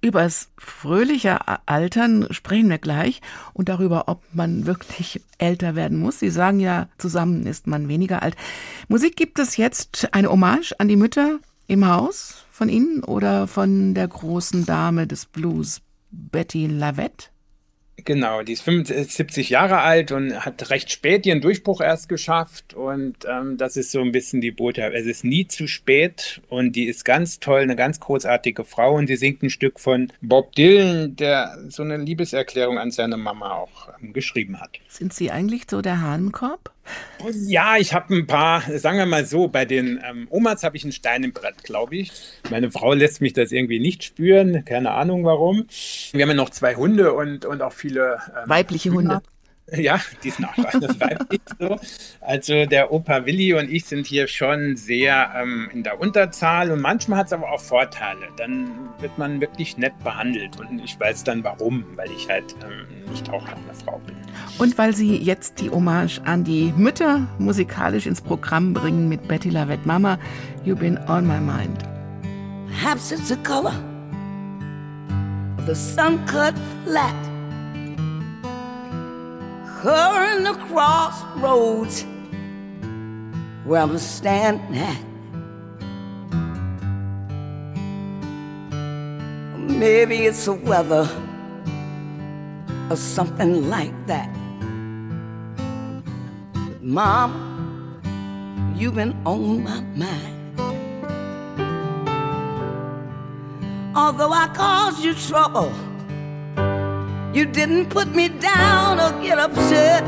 [0.00, 3.20] Über das fröhliche Altern sprechen wir gleich
[3.54, 6.18] und darüber, ob man wirklich älter werden muss.
[6.18, 8.36] Sie sagen ja, zusammen ist man weniger alt.
[8.88, 13.94] Musik gibt es jetzt eine Hommage an die Mütter im Haus von Ihnen oder von
[13.94, 15.80] der großen Dame des Blues,
[16.16, 17.28] Betty Lavette?
[18.04, 22.74] Genau, die ist 75 Jahre alt und hat recht spät ihren Durchbruch erst geschafft.
[22.74, 24.94] Und ähm, das ist so ein bisschen die Botschaft.
[24.94, 28.94] Es ist nie zu spät und die ist ganz toll, eine ganz großartige Frau.
[28.96, 33.54] Und sie singt ein Stück von Bob Dylan, der so eine Liebeserklärung an seine Mama
[33.54, 34.78] auch ähm, geschrieben hat.
[34.88, 36.75] Sind Sie eigentlich so der Hahnenkorb?
[37.46, 40.84] Ja, ich habe ein paar, sagen wir mal so, bei den ähm, Omas habe ich
[40.84, 42.12] einen Stein im Brett, glaube ich.
[42.50, 45.66] Meine Frau lässt mich das irgendwie nicht spüren, keine Ahnung warum.
[46.12, 49.20] Wir haben ja noch zwei Hunde und, und auch viele ähm, weibliche Hunde.
[49.72, 51.76] Ja, die sind auch das weiblich so.
[52.20, 56.80] Also der Opa Willi und ich sind hier schon sehr ähm, in der Unterzahl und
[56.80, 58.28] manchmal hat es aber auch Vorteile.
[58.36, 63.10] Dann wird man wirklich nett behandelt und ich weiß dann warum, weil ich halt ähm,
[63.10, 64.14] nicht auch noch eine Frau bin.
[64.58, 69.50] Und weil Sie jetzt die Hommage an die Mütter musikalisch ins Programm bringen mit Betty
[69.50, 70.16] Lavette Mama,
[70.64, 71.82] You've Been On My Mind.
[72.68, 73.74] Perhaps it's the color
[75.58, 77.35] of the sun cut flat
[79.86, 82.04] Her in the crossroads
[83.64, 84.98] where I'm standing at
[89.78, 91.08] Maybe it's the weather
[92.90, 94.28] or something like that.
[96.80, 97.30] Mom,
[98.74, 100.60] you've been on my mind.
[103.94, 105.72] Although I caused you trouble,
[107.32, 110.04] you didn't put me down or get upset.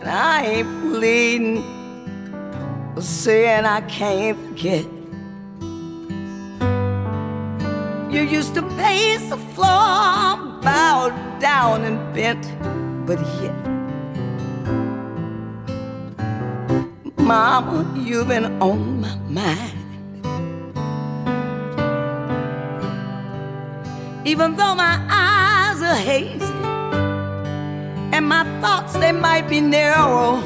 [0.00, 1.58] And I ain't pleading
[2.96, 4.86] or saying I can't forget.
[8.12, 12.44] You used to pace the floor, bowed down and bent,
[13.06, 13.54] but yet,
[17.18, 19.85] Mama, you've been on my mind.
[24.26, 26.52] Even though my eyes are hazy
[28.12, 30.38] and my thoughts they might be narrow,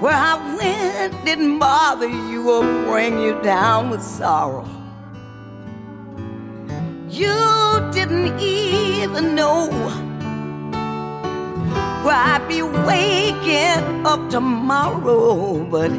[0.00, 4.66] where I went didn't bother you or bring you down with sorrow.
[7.10, 7.36] You
[7.92, 9.68] didn't even know
[12.04, 15.90] where I'd be waking up tomorrow, but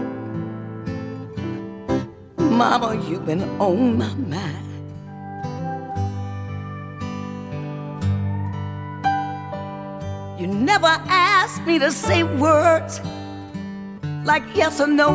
[2.39, 4.68] Mama, you've been on my mind.
[10.69, 13.01] Never asked me to say words
[14.23, 15.10] like yes or no.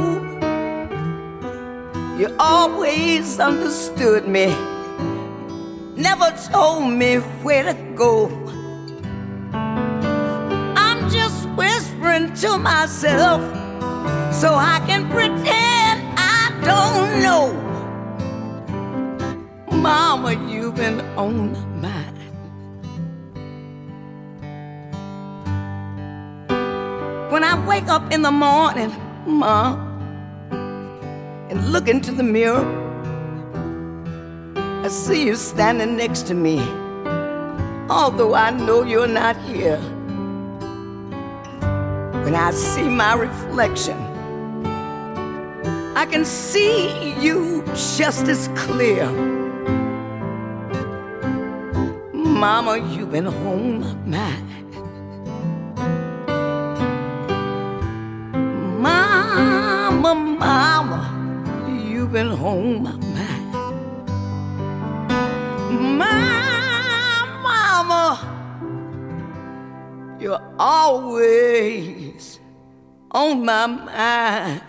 [2.19, 4.47] You always understood me
[5.97, 8.27] never told me where to go.
[10.85, 13.41] I'm just whispering to myself
[14.35, 15.97] so I can pretend
[16.37, 17.47] I don't know.
[19.71, 21.74] Mama, you've been on
[27.35, 28.95] When I wake up in the morning,
[29.27, 29.75] Mom,
[31.51, 32.65] and look into the mirror,
[34.85, 36.61] I see you standing next to me,
[37.91, 39.81] although I know you're not here.
[42.23, 43.99] When I see my reflection,
[45.97, 47.65] I can see you
[47.97, 49.11] just as clear.
[52.13, 54.37] Mama, you've been on my
[62.15, 63.01] bringing home my.
[65.99, 68.07] My mama,
[70.21, 72.39] you're always
[73.11, 74.63] on my mind.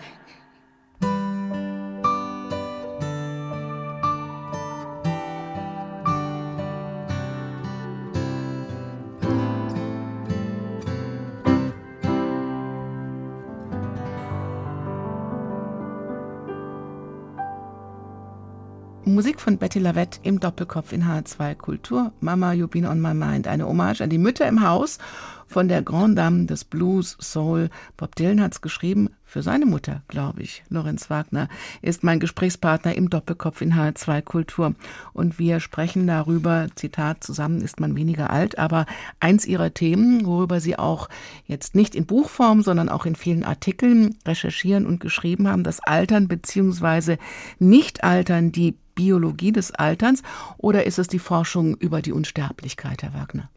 [19.16, 22.12] Musik von Betty Lavette im Doppelkopf in H2 Kultur.
[22.20, 23.48] Mama, You've Been on My Mind.
[23.48, 24.98] Eine Hommage an die Mütter im Haus
[25.46, 27.70] von der Grand Dame des Blues Soul.
[27.96, 30.64] Bob Dylan hat's geschrieben für seine Mutter, glaube ich.
[30.68, 31.48] Lorenz Wagner
[31.80, 34.74] ist mein Gesprächspartner im Doppelkopf in H2 Kultur.
[35.14, 38.84] Und wir sprechen darüber, Zitat, zusammen ist man weniger alt, aber
[39.18, 41.08] eins ihrer Themen, worüber sie auch
[41.46, 46.28] jetzt nicht in Buchform, sondern auch in vielen Artikeln recherchieren und geschrieben haben, das Altern
[46.28, 47.16] beziehungsweise
[47.58, 50.24] Nicht-Altern, die Biologie des Alterns
[50.58, 53.48] oder ist es die Forschung über die Unsterblichkeit, Herr Wagner?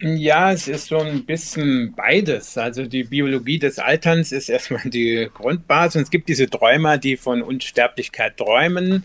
[0.00, 2.56] Ja, es ist so ein bisschen beides.
[2.56, 5.96] Also die Biologie des Alterns ist erstmal die Grundbasis.
[5.96, 9.02] Und es gibt diese Träumer, die von Unsterblichkeit träumen,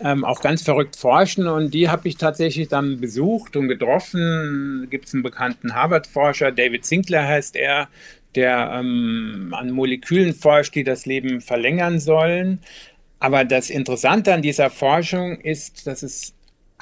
[0.00, 1.46] ähm, auch ganz verrückt forschen.
[1.46, 4.86] Und die habe ich tatsächlich dann besucht und getroffen.
[4.88, 7.88] Gibt es einen bekannten Harvard-Forscher, David Sinclair heißt er,
[8.34, 12.60] der ähm, an Molekülen forscht, die das Leben verlängern sollen.
[13.20, 16.34] Aber das Interessante an dieser Forschung ist, dass es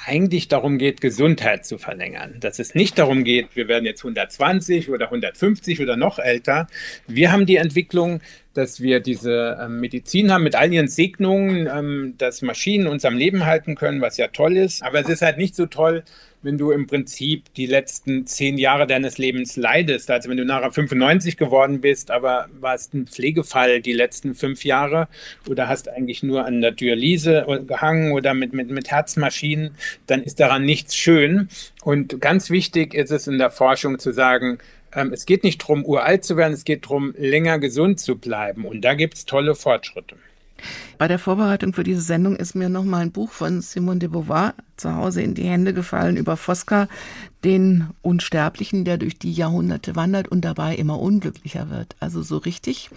[0.05, 2.37] eigentlich darum geht, Gesundheit zu verlängern.
[2.39, 6.67] Dass es nicht darum geht, wir werden jetzt 120 oder 150 oder noch älter.
[7.07, 8.21] Wir haben die Entwicklung,
[8.53, 13.17] dass wir diese ähm, Medizin haben mit all ihren Segnungen, ähm, dass Maschinen uns am
[13.17, 14.81] Leben halten können, was ja toll ist.
[14.83, 16.03] Aber es ist halt nicht so toll,
[16.41, 20.09] wenn du im Prinzip die letzten zehn Jahre deines Lebens leidest.
[20.09, 25.07] Also wenn du nachher 95 geworden bist, aber warst ein Pflegefall die letzten fünf Jahre
[25.49, 29.75] oder hast eigentlich nur an der Dialyse gehangen oder mit, mit, mit Herzmaschinen,
[30.07, 31.49] dann ist daran nichts schön.
[31.83, 34.59] Und ganz wichtig ist es in der Forschung zu sagen,
[34.93, 38.65] ähm, es geht nicht darum, uralt zu werden, es geht darum, länger gesund zu bleiben.
[38.65, 40.15] Und da gibt es tolle Fortschritte.
[40.97, 44.09] Bei der Vorbereitung für diese Sendung ist mir noch mal ein Buch von Simone de
[44.09, 46.87] Beauvoir zu Hause in die Hände gefallen über Fosca,
[47.43, 51.95] den Unsterblichen, der durch die Jahrhunderte wandert und dabei immer unglücklicher wird.
[51.99, 52.89] Also so richtig,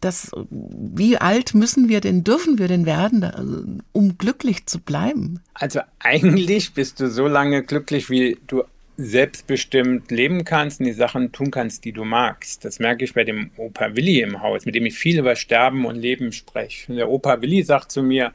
[0.00, 5.40] das, wie alt müssen wir denn, dürfen wir denn werden, um glücklich zu bleiben?
[5.54, 8.64] Also eigentlich bist du so lange glücklich, wie du
[8.96, 12.64] selbstbestimmt leben kannst und die Sachen tun kannst, die du magst.
[12.64, 15.84] Das merke ich bei dem Opa Willi im Haus, mit dem ich viel über Sterben
[15.84, 16.92] und Leben spreche.
[16.92, 18.32] Und der Opa Willi sagt zu mir,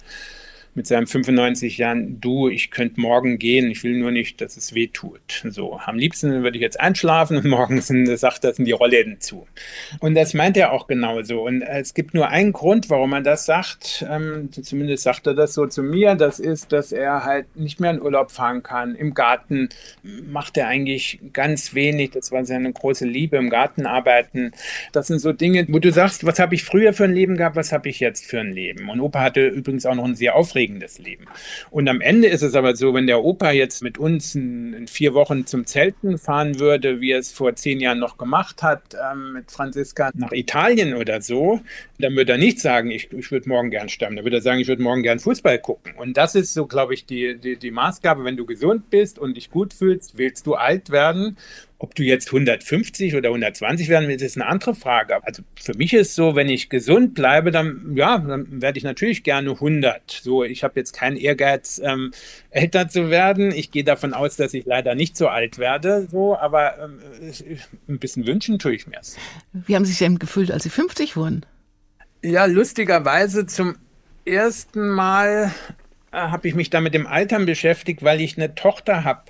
[0.75, 4.73] mit seinen 95 Jahren, du, ich könnte morgen gehen, ich will nur nicht, dass es
[4.75, 5.43] weh tut.
[5.49, 9.47] So, am liebsten würde ich jetzt einschlafen und morgens sagt das in die Rollläden zu.
[9.99, 11.45] Und das meint er auch genauso.
[11.45, 15.53] Und es gibt nur einen Grund, warum er das sagt, ähm, zumindest sagt er das
[15.53, 18.95] so zu mir, das ist, dass er halt nicht mehr in Urlaub fahren kann.
[18.95, 19.69] Im Garten
[20.03, 24.51] macht er eigentlich ganz wenig, das war seine große Liebe, im Garten arbeiten.
[24.91, 27.55] Das sind so Dinge, wo du sagst, was habe ich früher für ein Leben gehabt,
[27.55, 28.89] was habe ich jetzt für ein Leben?
[28.89, 31.26] Und Opa hatte übrigens auch noch ein sehr aufregendes aufregendes Leben.
[31.72, 34.88] Und am Ende ist es aber so, wenn der Opa jetzt mit uns in, in
[34.88, 38.82] vier Wochen zum Zelten fahren würde, wie er es vor zehn Jahren noch gemacht hat,
[39.12, 41.62] ähm, mit Franziska nach Italien oder so,
[41.98, 44.17] dann würde er nicht sagen, ich, ich würde morgen gern sterben.
[44.17, 45.93] Dann würde er sagen, ich würde morgen gern Fußball gucken.
[45.95, 48.26] Und das ist so, glaube ich, die, die, die Maßgabe.
[48.26, 51.38] Wenn du gesund bist und dich gut fühlst, willst du alt werden.
[51.82, 55.24] Ob du jetzt 150 oder 120 werden willst, ist eine andere Frage.
[55.26, 59.24] Also für mich ist so, wenn ich gesund bleibe, dann ja, dann werde ich natürlich
[59.24, 60.12] gerne 100.
[60.12, 62.12] So, ich habe jetzt keinen Ehrgeiz, ähm,
[62.50, 63.54] älter zu werden.
[63.54, 66.06] Ich gehe davon aus, dass ich leider nicht so alt werde.
[66.12, 67.00] So, aber ähm,
[67.88, 69.15] ein bisschen wünschen tue ich mir es.
[69.54, 71.46] Wie haben Sie sich denn gefühlt, als Sie 50 wurden?
[72.22, 73.78] Ja, lustigerweise zum
[74.26, 75.54] ersten Mal
[76.12, 79.24] äh, habe ich mich da mit dem Altern beschäftigt, weil ich eine Tochter habe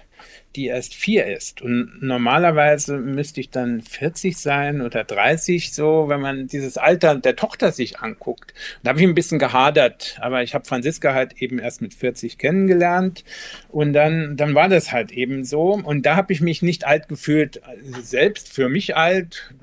[0.56, 1.62] die erst vier ist.
[1.62, 7.36] Und normalerweise müsste ich dann 40 sein oder 30, so, wenn man dieses Alter der
[7.36, 8.54] Tochter sich anguckt.
[8.84, 12.38] Da habe ich ein bisschen gehadert, aber ich habe Franziska halt eben erst mit 40
[12.38, 13.24] kennengelernt
[13.70, 15.74] und dann, dann war das halt eben so.
[15.74, 17.62] Und da habe ich mich nicht alt gefühlt,
[18.02, 19.54] selbst für mich alt,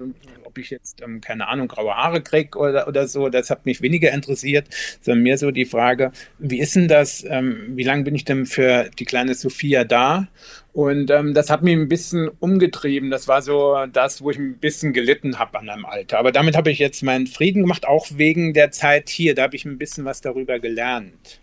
[0.57, 3.83] ob ich jetzt, ähm, keine Ahnung, graue Haare kriege oder, oder so, das hat mich
[3.83, 4.69] weniger interessiert,
[5.03, 8.47] sondern mehr so die Frage, wie ist denn das, ähm, wie lange bin ich denn
[8.47, 10.29] für die kleine Sophia da?
[10.73, 13.11] Und ähm, das hat mich ein bisschen umgetrieben.
[13.11, 16.19] Das war so das, wo ich ein bisschen gelitten habe an einem Alter.
[16.19, 19.35] Aber damit habe ich jetzt meinen Frieden gemacht, auch wegen der Zeit hier.
[19.35, 21.41] Da habe ich ein bisschen was darüber gelernt.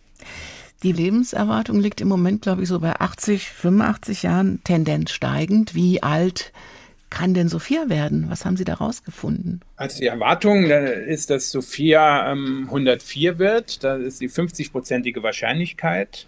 [0.84, 5.74] Die Lebenserwartung liegt im Moment, glaube ich, so bei 80, 85 Jahren, Tendenz steigend.
[5.74, 6.52] Wie alt
[7.14, 8.26] kann denn Sophia werden?
[8.30, 9.62] Was haben Sie da rausgefunden?
[9.76, 13.84] Also die Erwartung ist, dass Sophia ähm, 104 wird.
[13.84, 16.26] Das ist die 50-prozentige Wahrscheinlichkeit.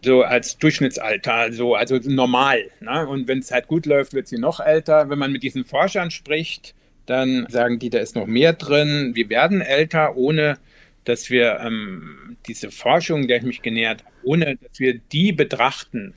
[0.00, 2.70] So als Durchschnittsalter, so, also normal.
[2.78, 3.04] Ne?
[3.08, 5.10] Und wenn es halt gut läuft, wird sie noch älter.
[5.10, 6.72] Wenn man mit diesen Forschern spricht,
[7.06, 9.16] dann sagen die, da ist noch mehr drin.
[9.16, 10.58] Wir werden älter, ohne
[11.02, 16.14] dass wir ähm, diese Forschung, der ich mich genähert habe, ohne dass wir die betrachten.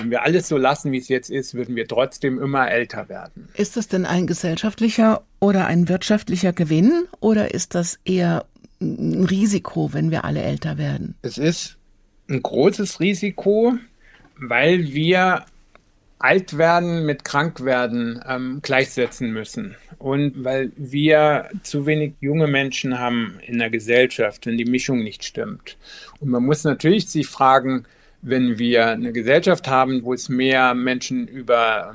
[0.00, 3.48] Wenn wir alles so lassen, wie es jetzt ist, würden wir trotzdem immer älter werden.
[3.54, 8.46] Ist das denn ein gesellschaftlicher oder ein wirtschaftlicher Gewinn oder ist das eher
[8.80, 11.14] ein Risiko, wenn wir alle älter werden?
[11.22, 11.76] Es ist
[12.30, 13.74] ein großes Risiko,
[14.38, 15.44] weil wir
[16.18, 19.74] alt werden mit krank werden ähm, gleichsetzen müssen.
[19.98, 25.24] Und weil wir zu wenig junge Menschen haben in der Gesellschaft, wenn die Mischung nicht
[25.24, 25.76] stimmt.
[26.20, 27.84] Und man muss natürlich sich fragen,
[28.22, 31.94] wenn wir eine Gesellschaft haben, wo es mehr Menschen über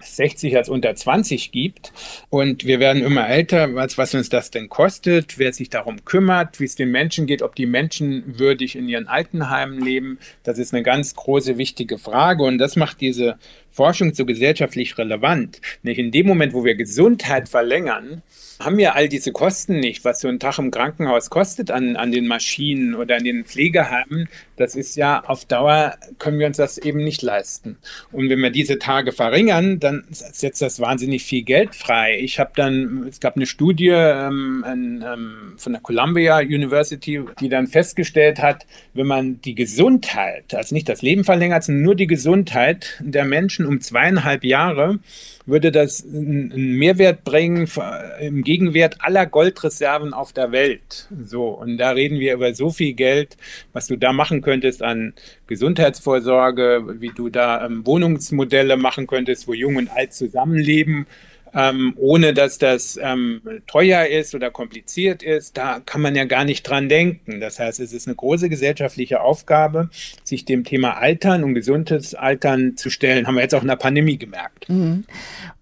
[0.00, 1.92] 60 ähm, als unter 20 gibt
[2.30, 6.60] und wir werden immer älter, was, was uns das denn kostet, wer sich darum kümmert,
[6.60, 10.72] wie es den Menschen geht, ob die Menschen würdig in ihren Altenheimen leben, das ist
[10.72, 13.36] eine ganz große, wichtige Frage und das macht diese
[13.74, 15.60] Forschung so gesellschaftlich relevant.
[15.82, 18.22] Nicht in dem Moment, wo wir Gesundheit verlängern,
[18.60, 22.12] haben wir all diese Kosten nicht, was so ein Tag im Krankenhaus kostet an, an
[22.12, 24.28] den Maschinen oder an den Pflegeheimen.
[24.56, 27.76] Das ist ja auf Dauer können wir uns das eben nicht leisten.
[28.12, 32.18] Und wenn wir diese Tage verringern, dann setzt das wahnsinnig viel Geld frei.
[32.20, 37.66] Ich habe dann, es gab eine Studie ähm, ähm, von der Columbia University, die dann
[37.66, 43.00] festgestellt hat, wenn man die Gesundheit, also nicht das Leben verlängert, sondern nur die Gesundheit
[43.00, 44.98] der Menschen um zweieinhalb Jahre,
[45.46, 47.68] würde das einen Mehrwert bringen
[48.20, 51.08] im Gegenwert aller Goldreserven auf der Welt.
[51.24, 53.36] So, und da reden wir über so viel Geld,
[53.72, 55.12] was du da machen könntest an
[55.46, 61.06] Gesundheitsvorsorge, wie du da ähm, Wohnungsmodelle machen könntest, wo Jung und Alt zusammenleben
[61.54, 66.44] ähm, ohne dass das ähm, teuer ist oder kompliziert ist, da kann man ja gar
[66.44, 67.40] nicht dran denken.
[67.40, 69.88] Das heißt, es ist eine große gesellschaftliche Aufgabe,
[70.22, 73.26] sich dem Thema Altern und gesundes Altern zu stellen.
[73.26, 74.68] Haben wir jetzt auch in der Pandemie gemerkt.
[74.68, 75.04] Mhm.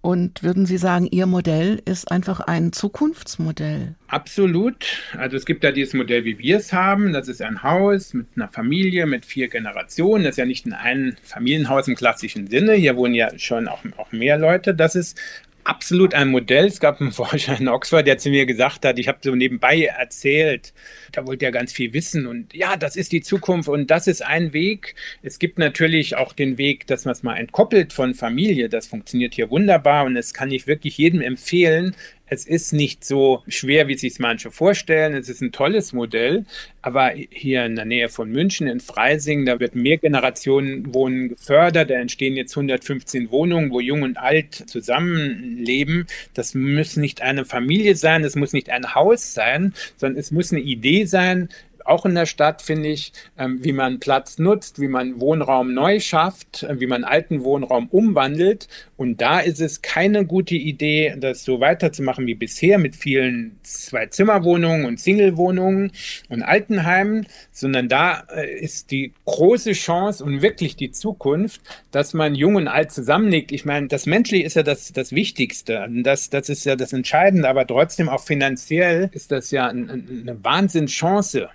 [0.00, 3.94] Und würden Sie sagen, Ihr Modell ist einfach ein Zukunftsmodell?
[4.08, 4.98] Absolut.
[5.16, 7.12] Also es gibt da dieses Modell, wie wir es haben.
[7.12, 10.24] Das ist ein Haus mit einer Familie, mit vier Generationen.
[10.24, 12.74] Das ist ja nicht ein Familienhaus im klassischen Sinne.
[12.74, 14.74] Hier wohnen ja schon auch, auch mehr Leute.
[14.74, 15.16] Das ist
[15.64, 16.66] absolut ein Modell.
[16.66, 19.84] Es gab einen Forscher in Oxford, der zu mir gesagt hat, ich habe so nebenbei
[19.84, 20.72] erzählt,
[21.12, 24.24] da wollte er ganz viel wissen und ja, das ist die Zukunft und das ist
[24.24, 24.94] ein Weg.
[25.22, 28.68] Es gibt natürlich auch den Weg, dass man es mal entkoppelt von Familie.
[28.68, 31.94] Das funktioniert hier wunderbar und es kann ich wirklich jedem empfehlen,
[32.32, 35.14] es ist nicht so schwer, wie sich manche vorstellen.
[35.14, 36.46] Es ist ein tolles Modell.
[36.80, 41.90] Aber hier in der Nähe von München, in Freising, da wird mehr Generationen Wohnen gefördert.
[41.90, 46.06] Da entstehen jetzt 115 Wohnungen, wo Jung und Alt zusammenleben.
[46.34, 50.52] Das muss nicht eine Familie sein, es muss nicht ein Haus sein, sondern es muss
[50.52, 51.50] eine Idee sein,
[51.86, 56.00] auch in der Stadt, finde ich, ähm, wie man Platz nutzt, wie man Wohnraum neu
[56.00, 58.68] schafft, äh, wie man alten Wohnraum umwandelt.
[58.96, 64.84] Und da ist es keine gute Idee, das so weiterzumachen wie bisher mit vielen Zwei-Zimmer-Wohnungen
[64.84, 65.92] und Single-Wohnungen
[66.28, 72.34] und Altenheimen, sondern da äh, ist die große Chance und wirklich die Zukunft, dass man
[72.34, 73.52] Jung und Alt zusammenlegt.
[73.52, 75.88] Ich meine, das Menschliche ist ja das, das Wichtigste.
[76.02, 81.48] Das, das ist ja das Entscheidende, aber trotzdem auch finanziell ist das ja eine Wahnsinnschance.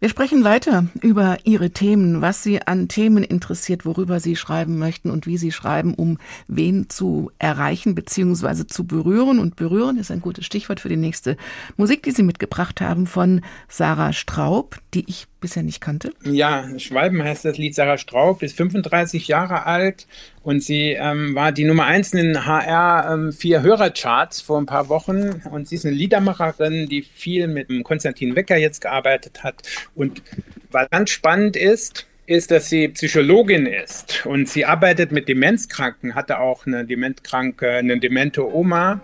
[0.00, 5.10] Wir sprechen weiter über Ihre Themen, was Sie an Themen interessiert, worüber Sie schreiben möchten
[5.10, 6.16] und wie Sie schreiben, um
[6.48, 8.66] wen zu erreichen bzw.
[8.66, 9.38] zu berühren.
[9.38, 11.36] Und berühren ist ein gutes Stichwort für die nächste
[11.76, 16.12] Musik, die Sie mitgebracht haben von Sarah Straub, die ich bisher nicht kannte.
[16.24, 17.74] Ja, Schwalben heißt das Lied.
[17.74, 20.06] Sarah Straub ist 35 Jahre alt
[20.42, 24.66] und sie ähm, war die Nummer 1 in den HR ähm, 4 Hörercharts vor ein
[24.66, 25.42] paar Wochen.
[25.50, 29.62] Und sie ist eine Liedermacherin, die viel mit Konstantin Wecker jetzt gearbeitet hat.
[29.94, 30.22] Und
[30.70, 36.38] was ganz spannend ist, ist, dass sie Psychologin ist und sie arbeitet mit Demenzkranken, hatte
[36.38, 39.00] auch eine dementkranke, eine demente Oma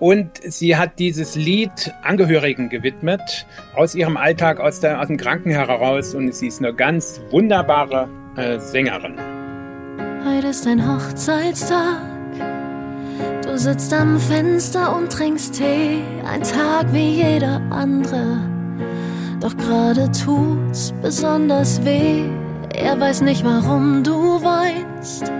[0.00, 5.50] und sie hat dieses Lied Angehörigen gewidmet, aus ihrem Alltag, aus, der, aus dem Kranken
[5.50, 6.14] heraus.
[6.14, 9.14] Und sie ist eine ganz wunderbare äh, Sängerin.
[10.26, 11.98] Heute ist ein Hochzeitstag.
[13.42, 15.98] Du sitzt am Fenster und trinkst Tee.
[16.24, 18.38] Ein Tag wie jeder andere.
[19.40, 22.24] Doch gerade tut's besonders weh.
[22.74, 25.30] Er weiß nicht, warum du weinst.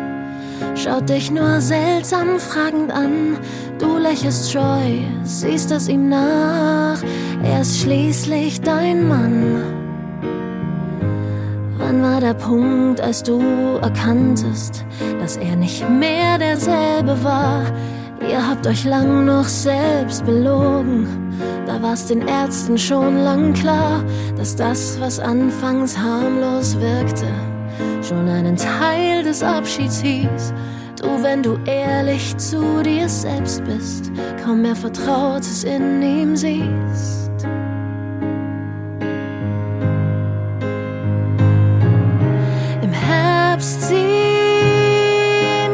[0.75, 3.39] Schaut dich nur seltsam fragend an.
[3.79, 6.99] Du lächelst scheu, siehst es ihm nach.
[7.43, 9.63] Er ist schließlich dein Mann.
[11.79, 13.41] Wann war der Punkt, als du
[13.83, 14.85] erkanntest,
[15.21, 17.63] dass er nicht mehr derselbe war?
[18.29, 21.07] Ihr habt euch lang noch selbst belogen.
[21.67, 24.05] Da war's den Ärzten schon lang klar,
[24.37, 27.27] dass das, was anfangs harmlos wirkte,
[28.03, 30.53] schon einen Teil des Abschieds hieß.
[31.01, 34.11] Du, wenn du ehrlich zu dir selbst bist,
[34.45, 37.31] kaum mehr Vertrautes in ihm siehst.
[42.83, 43.99] Im Herbst ziehen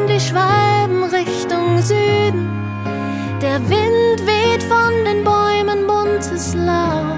[0.07, 2.47] die Schwalben Richtung Süden.
[3.41, 7.16] Der Wind weht von den Bäumen buntes Laub.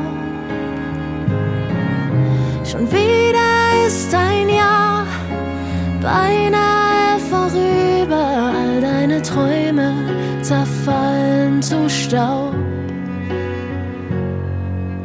[12.10, 12.56] Staub.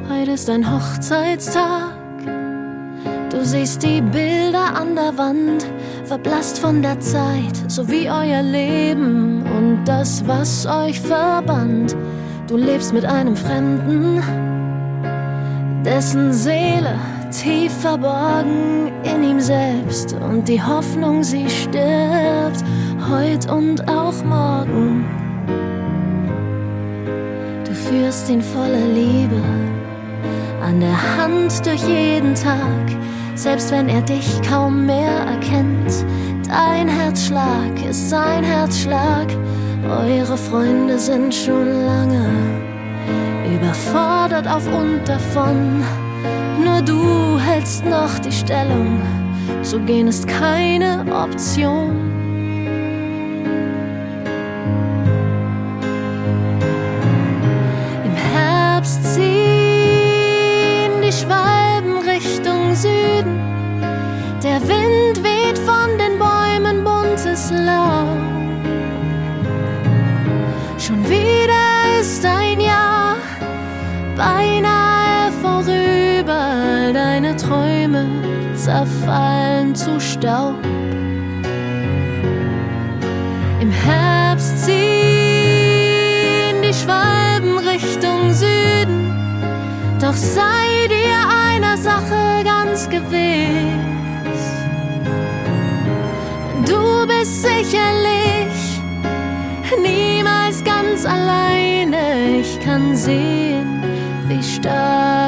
[0.09, 1.92] Heute ist ein Hochzeitstag.
[3.30, 5.66] Du siehst die Bilder an der Wand,
[6.05, 11.94] verblasst von der Zeit, so wie euer Leben und das, was euch verband.
[12.46, 14.22] Du lebst mit einem Fremden,
[15.84, 16.98] dessen Seele
[17.30, 22.64] tief verborgen in ihm selbst und die Hoffnung, sie stirbt,
[23.11, 25.24] heut und auch morgen.
[27.89, 29.43] Führst ihn voller Liebe
[30.62, 32.87] an der Hand durch jeden Tag,
[33.35, 36.05] selbst wenn er dich kaum mehr erkennt.
[36.49, 39.26] Dein Herzschlag ist sein Herzschlag,
[39.85, 42.64] eure Freunde sind schon lange
[43.55, 45.82] überfordert auf und davon.
[46.62, 49.01] Nur du hältst noch die Stellung,
[49.62, 52.13] zu gehen ist keine Option.
[78.85, 80.57] Zerfallen zu Staub.
[83.61, 89.11] Im Herbst ziehen die Schwalben Richtung Süden.
[90.01, 91.18] Doch sei dir
[91.49, 94.43] einer Sache ganz gewiss.
[96.66, 98.80] Du bist sicherlich
[99.82, 102.41] niemals ganz alleine.
[102.41, 103.82] Ich kann sehen,
[104.28, 105.24] wie stark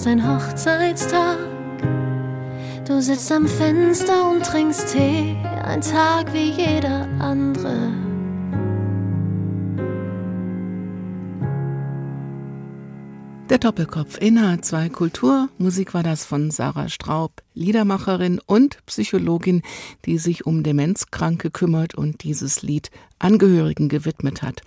[0.00, 1.36] ist ein Hochzeitstag.
[2.86, 7.92] Du sitzt am Fenster und trinkst Tee, ein Tag wie jeder andere.
[13.50, 15.50] Der Doppelkopf in H2 Kultur.
[15.58, 19.60] Musik war das von Sarah Straub, Liedermacherin und Psychologin,
[20.06, 24.62] die sich um Demenzkranke kümmert und dieses Lied Angehörigen gewidmet hat.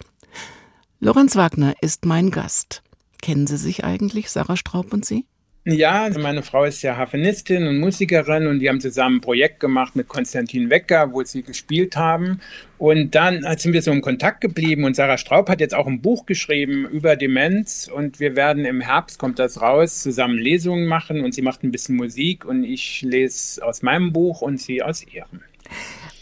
[0.99, 2.83] Lorenz Wagner ist mein Gast.
[3.23, 5.23] Kennen Sie sich eigentlich, Sarah Straub und Sie?
[5.63, 9.61] Ja, also meine Frau ist ja Harfenistin und Musikerin und die haben zusammen ein Projekt
[9.61, 12.41] gemacht mit Konstantin Wecker, wo sie gespielt haben.
[12.77, 16.01] Und dann sind wir so in Kontakt geblieben und Sarah Straub hat jetzt auch ein
[16.01, 21.23] Buch geschrieben über Demenz und wir werden im Herbst, kommt das raus, zusammen Lesungen machen
[21.23, 25.01] und sie macht ein bisschen Musik und ich lese aus meinem Buch und sie aus
[25.01, 25.39] ihrem.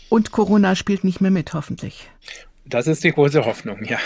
[0.09, 2.11] Und Corona spielt nicht mehr mit, hoffentlich.
[2.71, 3.99] Das ist die große Hoffnung, ja.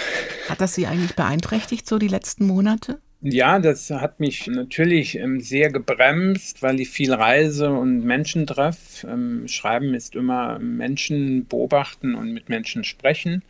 [0.49, 2.99] Hat das Sie eigentlich beeinträchtigt, so die letzten Monate?
[3.21, 9.07] Ja, das hat mich natürlich ähm, sehr gebremst, weil ich viel reise und Menschen treffe.
[9.07, 13.41] Ähm, Schreiben ist immer Menschen beobachten und mit Menschen sprechen.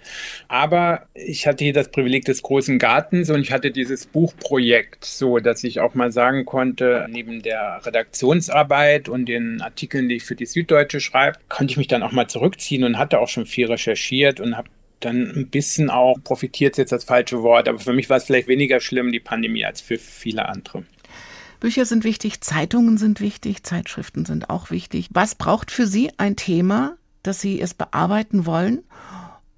[0.47, 5.39] Aber ich hatte hier das Privileg des großen Gartens und ich hatte dieses Buchprojekt, so
[5.39, 10.35] dass ich auch mal sagen konnte, neben der Redaktionsarbeit und den Artikeln, die ich für
[10.35, 13.67] die Süddeutsche schreibe, konnte ich mich dann auch mal zurückziehen und hatte auch schon viel
[13.67, 18.09] recherchiert und habe dann ein bisschen auch profitiert jetzt das falsche Wort, aber für mich
[18.09, 20.83] war es vielleicht weniger schlimm, die Pandemie, als für viele andere.
[21.59, 25.09] Bücher sind wichtig, Zeitungen sind wichtig, Zeitschriften sind auch wichtig.
[25.11, 28.83] Was braucht für Sie ein Thema, dass Sie es bearbeiten wollen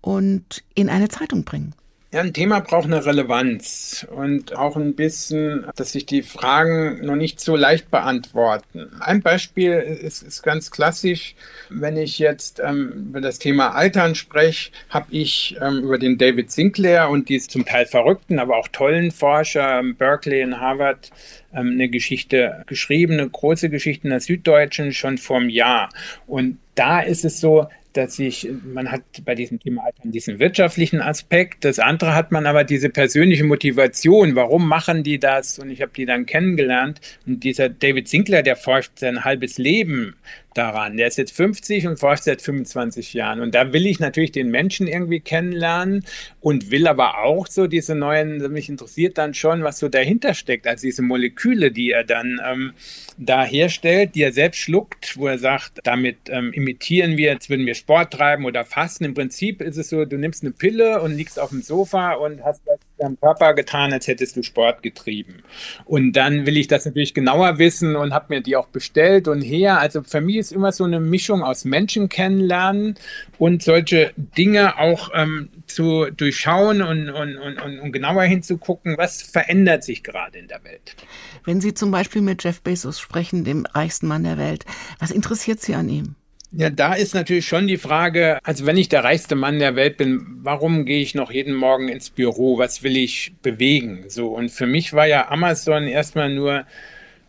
[0.01, 1.73] und in eine Zeitung bringen?
[2.13, 7.17] Ja, ein Thema braucht eine Relevanz und auch ein bisschen, dass sich die Fragen noch
[7.17, 8.89] nicht so leicht beantworten.
[9.01, 11.35] Ein Beispiel ist, ist ganz klassisch.
[11.69, 16.49] Wenn ich jetzt ähm, über das Thema Altern spreche, habe ich ähm, über den David
[16.49, 21.11] Sinclair und die zum Teil verrückten, aber auch tollen Forscher ähm, Berkeley und Harvard
[21.53, 25.89] ähm, eine Geschichte geschrieben, eine große Geschichte in der Süddeutschen schon vor einem Jahr.
[26.25, 27.67] Und da ist es so,
[27.97, 32.45] dass ich, man hat bei diesem Thema halt diesen wirtschaftlichen Aspekt, das andere hat man
[32.45, 35.57] aber diese persönliche Motivation, warum machen die das?
[35.57, 37.01] Und ich habe die dann kennengelernt.
[37.25, 40.15] Und dieser David Sinclair, der forscht sein halbes Leben
[40.53, 40.97] daran.
[40.97, 43.41] Der ist jetzt 50 und forscht seit 25 Jahren.
[43.41, 46.05] Und da will ich natürlich den Menschen irgendwie kennenlernen
[46.41, 50.67] und will aber auch so diese neuen, mich interessiert dann schon, was so dahinter steckt,
[50.67, 52.73] also diese Moleküle, die er dann ähm,
[53.17, 57.65] da herstellt, die er selbst schluckt, wo er sagt, damit ähm, imitieren wir, jetzt würden
[57.65, 59.05] wir Sport treiben oder fasten.
[59.05, 62.43] Im Prinzip ist es so, du nimmst eine Pille und liegst auf dem Sofa und
[62.43, 65.43] hast das deinem Körper getan, als hättest du Sport getrieben.
[65.85, 69.41] Und dann will ich das natürlich genauer wissen und habe mir die auch bestellt und
[69.41, 69.79] her.
[69.79, 72.95] Also für mich ist immer so eine Mischung aus Menschen kennenlernen
[73.37, 79.83] und solche Dinge auch ähm, zu durchschauen und, und, und, und genauer hinzugucken, was verändert
[79.83, 80.95] sich gerade in der Welt.
[81.43, 84.65] Wenn Sie zum Beispiel mit Jeff Bezos sprechen, dem reichsten Mann der Welt,
[84.99, 86.15] was interessiert Sie an ihm?
[86.51, 89.97] Ja, da ist natürlich schon die Frage, also wenn ich der reichste Mann der Welt
[89.97, 92.57] bin, warum gehe ich noch jeden Morgen ins Büro?
[92.57, 94.05] Was will ich bewegen?
[94.07, 96.65] So, und für mich war ja Amazon erstmal nur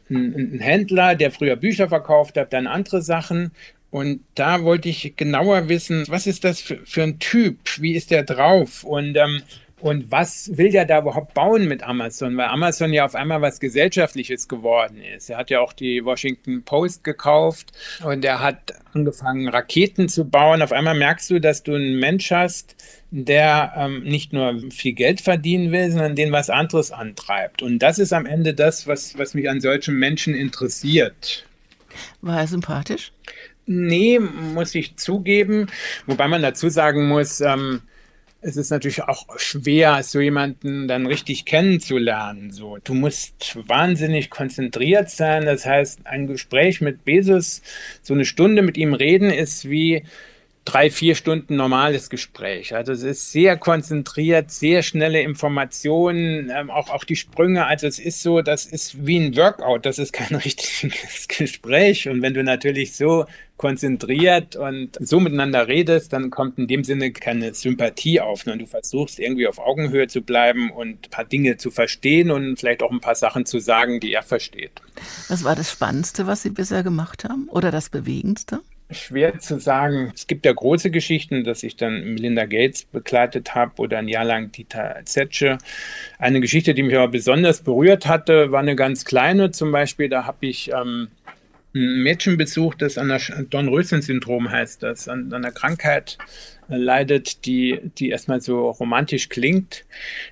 [0.09, 3.51] ein, ein Händler, der früher Bücher verkauft hat, dann andere Sachen.
[3.91, 7.59] Und da wollte ich genauer wissen, was ist das für, für ein Typ?
[7.81, 8.85] Wie ist der drauf?
[8.85, 9.43] Und ähm,
[9.81, 12.37] und was will der da überhaupt bauen mit Amazon?
[12.37, 15.31] Weil Amazon ja auf einmal was Gesellschaftliches geworden ist.
[15.31, 17.73] Er hat ja auch die Washington Post gekauft
[18.05, 20.63] und er hat angefangen, Raketen zu bauen.
[20.63, 22.77] Auf einmal merkst du, dass du einen Mensch hast,
[23.11, 27.63] der ähm, nicht nur viel Geld verdienen will, sondern den was anderes antreibt.
[27.63, 31.47] Und das ist am Ende das, was, was mich an solchen Menschen interessiert.
[32.21, 33.13] War er sympathisch?
[33.67, 35.67] Nee, muss ich zugeben.
[36.07, 37.83] Wobei man dazu sagen muss, ähm,
[38.49, 42.51] es ist natürlich auch schwer, so jemanden dann richtig kennenzulernen.
[42.51, 45.45] So, du musst wahnsinnig konzentriert sein.
[45.45, 47.63] Das heißt, ein Gespräch mit Bezos,
[48.03, 50.03] so eine Stunde mit ihm reden, ist wie
[50.65, 52.75] drei, vier Stunden normales Gespräch.
[52.75, 57.67] Also es ist sehr konzentriert, sehr schnelle Informationen, ähm, auch, auch die Sprünge.
[57.67, 62.09] Also es ist so, das ist wie ein Workout, das ist kein richtiges Gespräch.
[62.09, 63.27] Und wenn du natürlich so
[63.59, 68.67] konzentriert und so miteinander redest, dann kommt in dem Sinne keine Sympathie auf, sondern du
[68.67, 72.91] versuchst irgendwie auf Augenhöhe zu bleiben und ein paar Dinge zu verstehen und vielleicht auch
[72.91, 74.81] ein paar Sachen zu sagen, die er versteht.
[75.29, 78.61] Was war das Spannendste, was Sie bisher gemacht haben oder das Bewegendste?
[78.91, 80.13] schwer zu sagen.
[80.15, 84.25] Es gibt ja große Geschichten, dass ich dann Melinda Gates begleitet habe oder ein Jahr
[84.25, 85.59] lang Dieter Zetsche.
[86.19, 89.51] Eine Geschichte, die mich aber besonders berührt hatte, war eine ganz kleine.
[89.51, 91.09] Zum Beispiel, da habe ich ähm,
[91.75, 96.19] ein Mädchen besucht, das an der Dornröschen-Syndrom heißt, das an, an einer Krankheit
[96.69, 99.85] leidet, die, die erstmal so romantisch klingt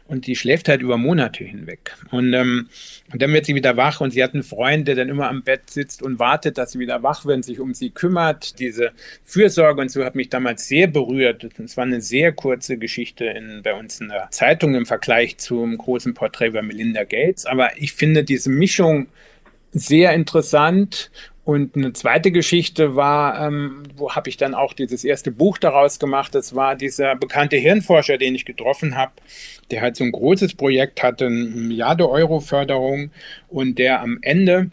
[0.06, 1.94] und die schläft halt über Monate hinweg.
[2.10, 2.68] Und, ähm,
[3.12, 5.42] und dann wird sie wieder wach und sie hat einen Freund, der dann immer am
[5.42, 8.58] Bett sitzt und wartet, dass sie wieder wach wird und sich um sie kümmert.
[8.58, 8.92] Diese
[9.24, 11.46] Fürsorge und so hat mich damals sehr berührt.
[11.58, 15.78] Es war eine sehr kurze Geschichte in, bei uns in der Zeitung im Vergleich zum
[15.78, 17.46] großen Porträt über Melinda Gates.
[17.46, 19.06] Aber ich finde diese Mischung
[19.78, 21.10] sehr interessant
[21.44, 26.00] und eine zweite Geschichte war, ähm, wo habe ich dann auch dieses erste Buch daraus
[26.00, 26.34] gemacht.
[26.34, 29.12] Das war dieser bekannte Hirnforscher, den ich getroffen habe,
[29.70, 33.10] der halt so ein großes Projekt hatte, eine Milliarde Euro Förderung
[33.48, 34.70] und der am Ende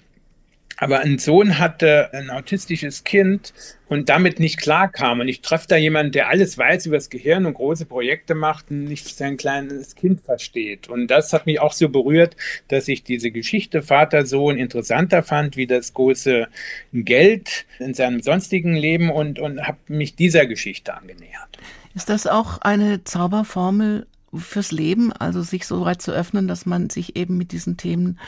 [0.84, 3.54] aber ein Sohn hatte ein autistisches Kind
[3.88, 5.22] und damit nicht klarkam.
[5.22, 8.70] Und ich treffe da jemanden, der alles weiß über das Gehirn und große Projekte macht
[8.70, 10.90] und nicht sein kleines Kind versteht.
[10.90, 12.36] Und das hat mich auch so berührt,
[12.68, 16.48] dass ich diese Geschichte Vater-Sohn interessanter fand, wie das große
[16.92, 21.58] Geld in seinem sonstigen Leben und, und habe mich dieser Geschichte angenähert.
[21.96, 24.06] Ist das auch eine Zauberformel
[24.36, 28.20] fürs Leben, also sich so weit zu öffnen, dass man sich eben mit diesen Themen,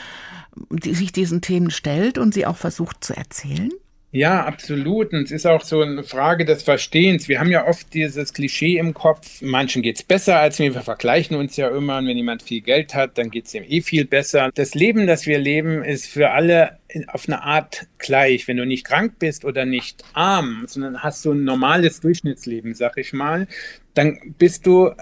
[0.70, 3.70] die, sich diesen Themen stellt und sie auch versucht zu erzählen?
[4.16, 5.12] Ja, absolut.
[5.12, 7.28] Und es ist auch so eine Frage des Verstehens.
[7.28, 10.72] Wir haben ja oft dieses Klischee im Kopf, manchen geht es besser als mir.
[10.74, 11.98] Wir vergleichen uns ja immer.
[11.98, 14.50] Und wenn jemand viel Geld hat, dann geht es ihm eh viel besser.
[14.54, 16.78] Das Leben, das wir leben, ist für alle
[17.08, 18.48] auf eine Art gleich.
[18.48, 22.96] Wenn du nicht krank bist oder nicht arm, sondern hast so ein normales Durchschnittsleben, sag
[22.96, 23.46] ich mal,
[23.92, 24.92] dann bist du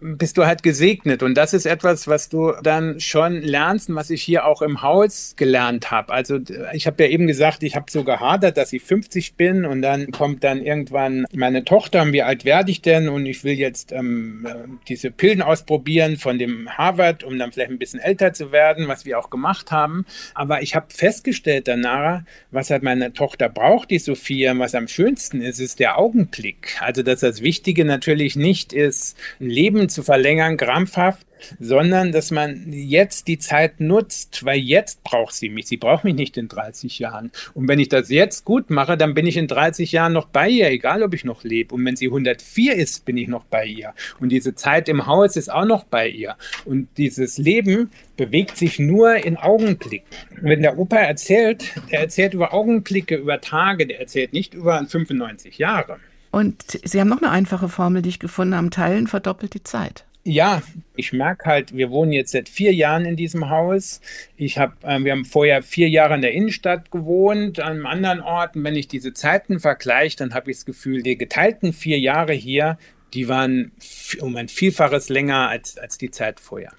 [0.00, 1.22] bist du halt gesegnet.
[1.22, 4.82] Und das ist etwas, was du dann schon lernst und was ich hier auch im
[4.82, 6.12] Haus gelernt habe.
[6.12, 6.38] Also
[6.72, 10.10] ich habe ja eben gesagt, ich habe so gehadert, dass ich 50 bin und dann
[10.10, 13.08] kommt dann irgendwann meine Tochter, wie alt werde ich denn?
[13.08, 14.46] Und ich will jetzt ähm,
[14.88, 19.04] diese Pillen ausprobieren von dem Harvard, um dann vielleicht ein bisschen älter zu werden, was
[19.04, 20.06] wir auch gemacht haben.
[20.34, 25.42] Aber ich habe festgestellt danach, was halt meine Tochter braucht, die Sophia, was am schönsten
[25.42, 26.78] ist, ist der Augenblick.
[26.80, 31.26] Also dass das Wichtige natürlich nicht ist, ein Leben zu verlängern, krampfhaft,
[31.58, 35.66] sondern dass man jetzt die Zeit nutzt, weil jetzt braucht sie mich.
[35.66, 37.30] Sie braucht mich nicht in 30 Jahren.
[37.54, 40.48] Und wenn ich das jetzt gut mache, dann bin ich in 30 Jahren noch bei
[40.48, 41.74] ihr, egal ob ich noch lebe.
[41.74, 43.94] Und wenn sie 104 ist, bin ich noch bei ihr.
[44.20, 46.36] Und diese Zeit im Haus ist auch noch bei ihr.
[46.64, 50.08] Und dieses Leben bewegt sich nur in Augenblicken.
[50.40, 55.58] Wenn der Opa erzählt, der erzählt über Augenblicke, über Tage, der erzählt nicht über 95
[55.58, 55.98] Jahre.
[56.30, 58.70] Und Sie haben noch eine einfache Formel, die ich gefunden habe.
[58.70, 60.04] Teilen verdoppelt die Zeit.
[60.22, 60.62] Ja,
[60.96, 64.00] ich merke halt, wir wohnen jetzt seit vier Jahren in diesem Haus.
[64.36, 68.20] Ich hab, äh, wir haben vorher vier Jahre in der Innenstadt gewohnt, an einem anderen
[68.20, 68.54] Ort.
[68.54, 72.34] Und wenn ich diese Zeiten vergleiche, dann habe ich das Gefühl, die geteilten vier Jahre
[72.34, 72.78] hier,
[73.14, 73.72] die waren
[74.20, 76.72] um ein Vielfaches länger als, als die Zeit vorher.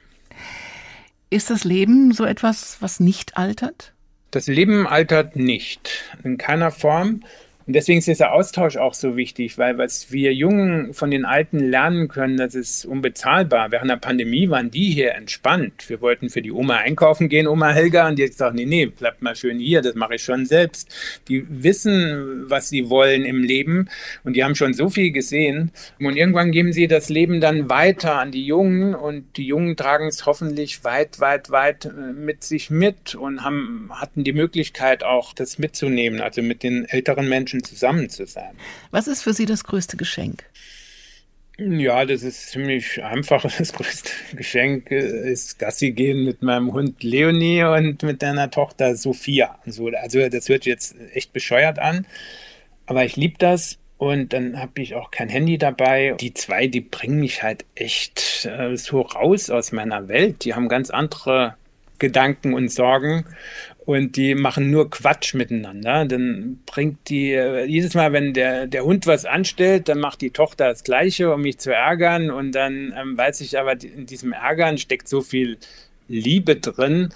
[1.31, 3.93] Ist das Leben so etwas, was nicht altert?
[4.29, 7.23] Das Leben altert nicht, in keiner Form.
[7.67, 11.59] Und deswegen ist dieser Austausch auch so wichtig, weil was wir Jungen von den Alten
[11.59, 13.71] lernen können, das ist unbezahlbar.
[13.71, 15.89] Während der Pandemie waren die hier entspannt.
[15.89, 18.85] Wir wollten für die Oma einkaufen gehen, Oma Helga, und die hat gesagt, nee, nee,
[18.85, 20.89] bleibt mal schön hier, das mache ich schon selbst.
[21.27, 23.89] Die wissen, was sie wollen im Leben
[24.23, 25.71] und die haben schon so viel gesehen.
[25.99, 30.07] Und irgendwann geben sie das Leben dann weiter an die Jungen und die Jungen tragen
[30.07, 35.33] es hoffentlich weit, weit, weit äh, mit sich mit und haben, hatten die Möglichkeit auch,
[35.33, 38.55] das mitzunehmen, also mit den älteren Menschen Menschen zusammen zu sein.
[38.91, 40.45] Was ist für Sie das größte Geschenk?
[41.57, 43.43] Ja, das ist ziemlich einfach.
[43.57, 49.59] Das größte Geschenk ist Gassi gehen mit meinem Hund Leonie und mit deiner Tochter Sophia.
[49.65, 52.07] Also, das hört jetzt echt bescheuert an,
[52.85, 53.77] aber ich liebe das.
[53.97, 56.15] Und dann habe ich auch kein Handy dabei.
[56.19, 60.43] Die zwei, die bringen mich halt echt äh, so raus aus meiner Welt.
[60.43, 61.55] Die haben ganz andere
[61.99, 63.25] Gedanken und Sorgen
[63.91, 66.05] und die machen nur Quatsch miteinander.
[66.05, 67.29] Dann bringt die,
[67.67, 71.41] jedes Mal, wenn der, der Hund was anstellt, dann macht die Tochter das Gleiche, um
[71.41, 72.29] mich zu ärgern.
[72.31, 75.57] Und dann ähm, weiß ich aber, in diesem Ärgern steckt so viel
[76.07, 77.09] Liebe drin.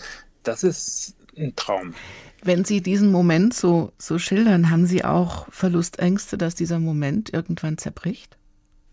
[0.43, 1.93] Das ist ein Traum.
[2.43, 7.77] Wenn Sie diesen Moment so, so schildern, haben Sie auch Verlustängste, dass dieser Moment irgendwann
[7.77, 8.37] zerbricht?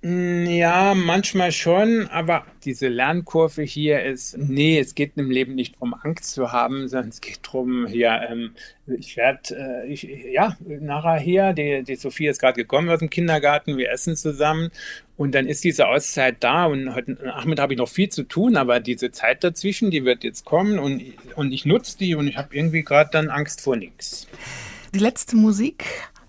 [0.05, 5.77] Mm, ja, manchmal schon, aber diese Lernkurve hier ist, nee, es geht im Leben nicht
[5.77, 8.51] darum, Angst zu haben, sondern es geht darum, hier, ähm,
[8.89, 13.77] ich werde, äh, ja, nachher hier, die, die Sophie ist gerade gekommen aus dem Kindergarten,
[13.77, 14.73] wir essen zusammen
[15.17, 18.57] und dann ist diese Auszeit da und heute Nachmittag habe ich noch viel zu tun,
[18.57, 21.01] aber diese Zeit dazwischen, die wird jetzt kommen und,
[21.37, 24.27] und ich nutze die und ich habe irgendwie gerade dann Angst vor nichts.
[24.93, 25.85] Die letzte Musik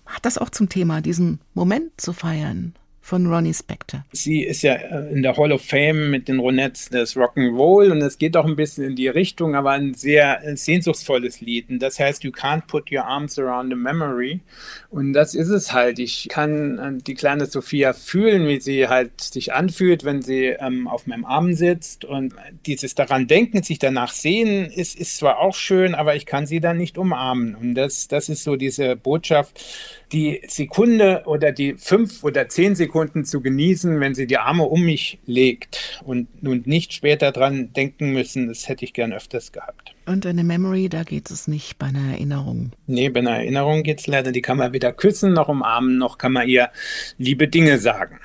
[0.06, 2.72] hat das auch zum Thema, diesen Moment zu feiern
[3.04, 4.02] von Ronnie Spector.
[4.12, 8.00] Sie ist ja äh, in der Hall of Fame mit den Ronettes des Rock'n'Roll und
[8.00, 11.68] es geht auch ein bisschen in die Richtung, aber ein sehr äh, sehnsuchtsvolles Lied.
[11.68, 14.40] Und das heißt, You Can't Put Your Arms Around a Memory.
[14.88, 15.98] Und das ist es halt.
[15.98, 20.88] Ich kann äh, die kleine Sophia fühlen, wie sie halt sich anfühlt, wenn sie ähm,
[20.88, 22.06] auf meinem Arm sitzt.
[22.06, 22.32] Und
[22.64, 26.60] dieses daran denken, sich danach sehen, ist, ist zwar auch schön, aber ich kann sie
[26.60, 27.54] dann nicht umarmen.
[27.54, 29.62] Und das, das ist so diese Botschaft,
[30.10, 32.93] die Sekunde oder die fünf oder zehn Sekunden
[33.24, 38.12] zu genießen, wenn sie die Arme um mich legt und nun nicht später dran denken
[38.12, 39.94] müssen, das hätte ich gern öfters gehabt.
[40.06, 42.72] Und eine Memory, da geht es nicht bei einer Erinnerung.
[42.86, 46.18] Nee, bei einer Erinnerung geht es leider, die kann man weder küssen noch umarmen, noch
[46.18, 46.70] kann man ihr
[47.18, 48.20] liebe Dinge sagen.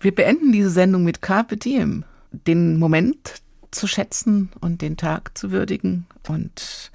[0.00, 2.04] Wir beenden diese Sendung mit Carpe Diem.
[2.32, 6.90] Den Moment zu schätzen und den Tag zu würdigen und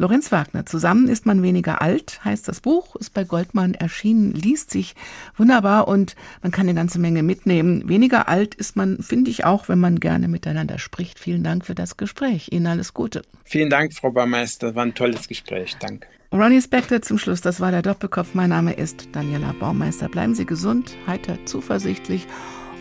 [0.00, 0.64] Lorenz Wagner.
[0.64, 4.94] Zusammen ist man weniger alt, heißt das Buch, ist bei Goldmann erschienen, liest sich
[5.36, 7.86] wunderbar und man kann eine ganze Menge mitnehmen.
[7.86, 11.18] Weniger alt ist man, finde ich auch, wenn man gerne miteinander spricht.
[11.18, 12.48] Vielen Dank für das Gespräch.
[12.50, 13.20] Ihnen alles Gute.
[13.44, 14.74] Vielen Dank, Frau Baumeister.
[14.74, 15.76] War ein tolles Gespräch.
[15.78, 16.08] Danke.
[16.32, 17.42] Ronnie Spector zum Schluss.
[17.42, 18.28] Das war der Doppelkopf.
[18.32, 20.08] Mein Name ist Daniela Baumeister.
[20.08, 22.26] Bleiben Sie gesund, heiter, zuversichtlich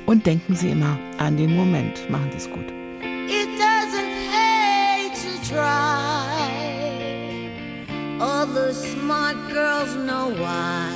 [0.06, 2.10] und denken Sie immer an den Moment.
[2.10, 2.70] Machen Sie es gut.
[3.28, 6.19] It doesn't hate to try.
[8.22, 10.92] All the smart girls know why.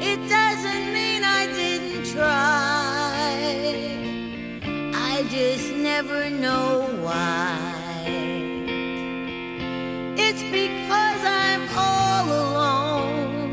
[0.00, 3.34] It doesn't mean I didn't try.
[4.94, 7.58] I just never know why.
[10.16, 13.52] It's because I'm all alone.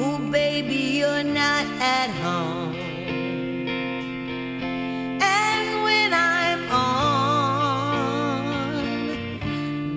[0.00, 2.63] Oh, baby, you're not at home.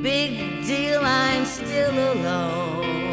[0.07, 3.06] big deal, I'm still alone.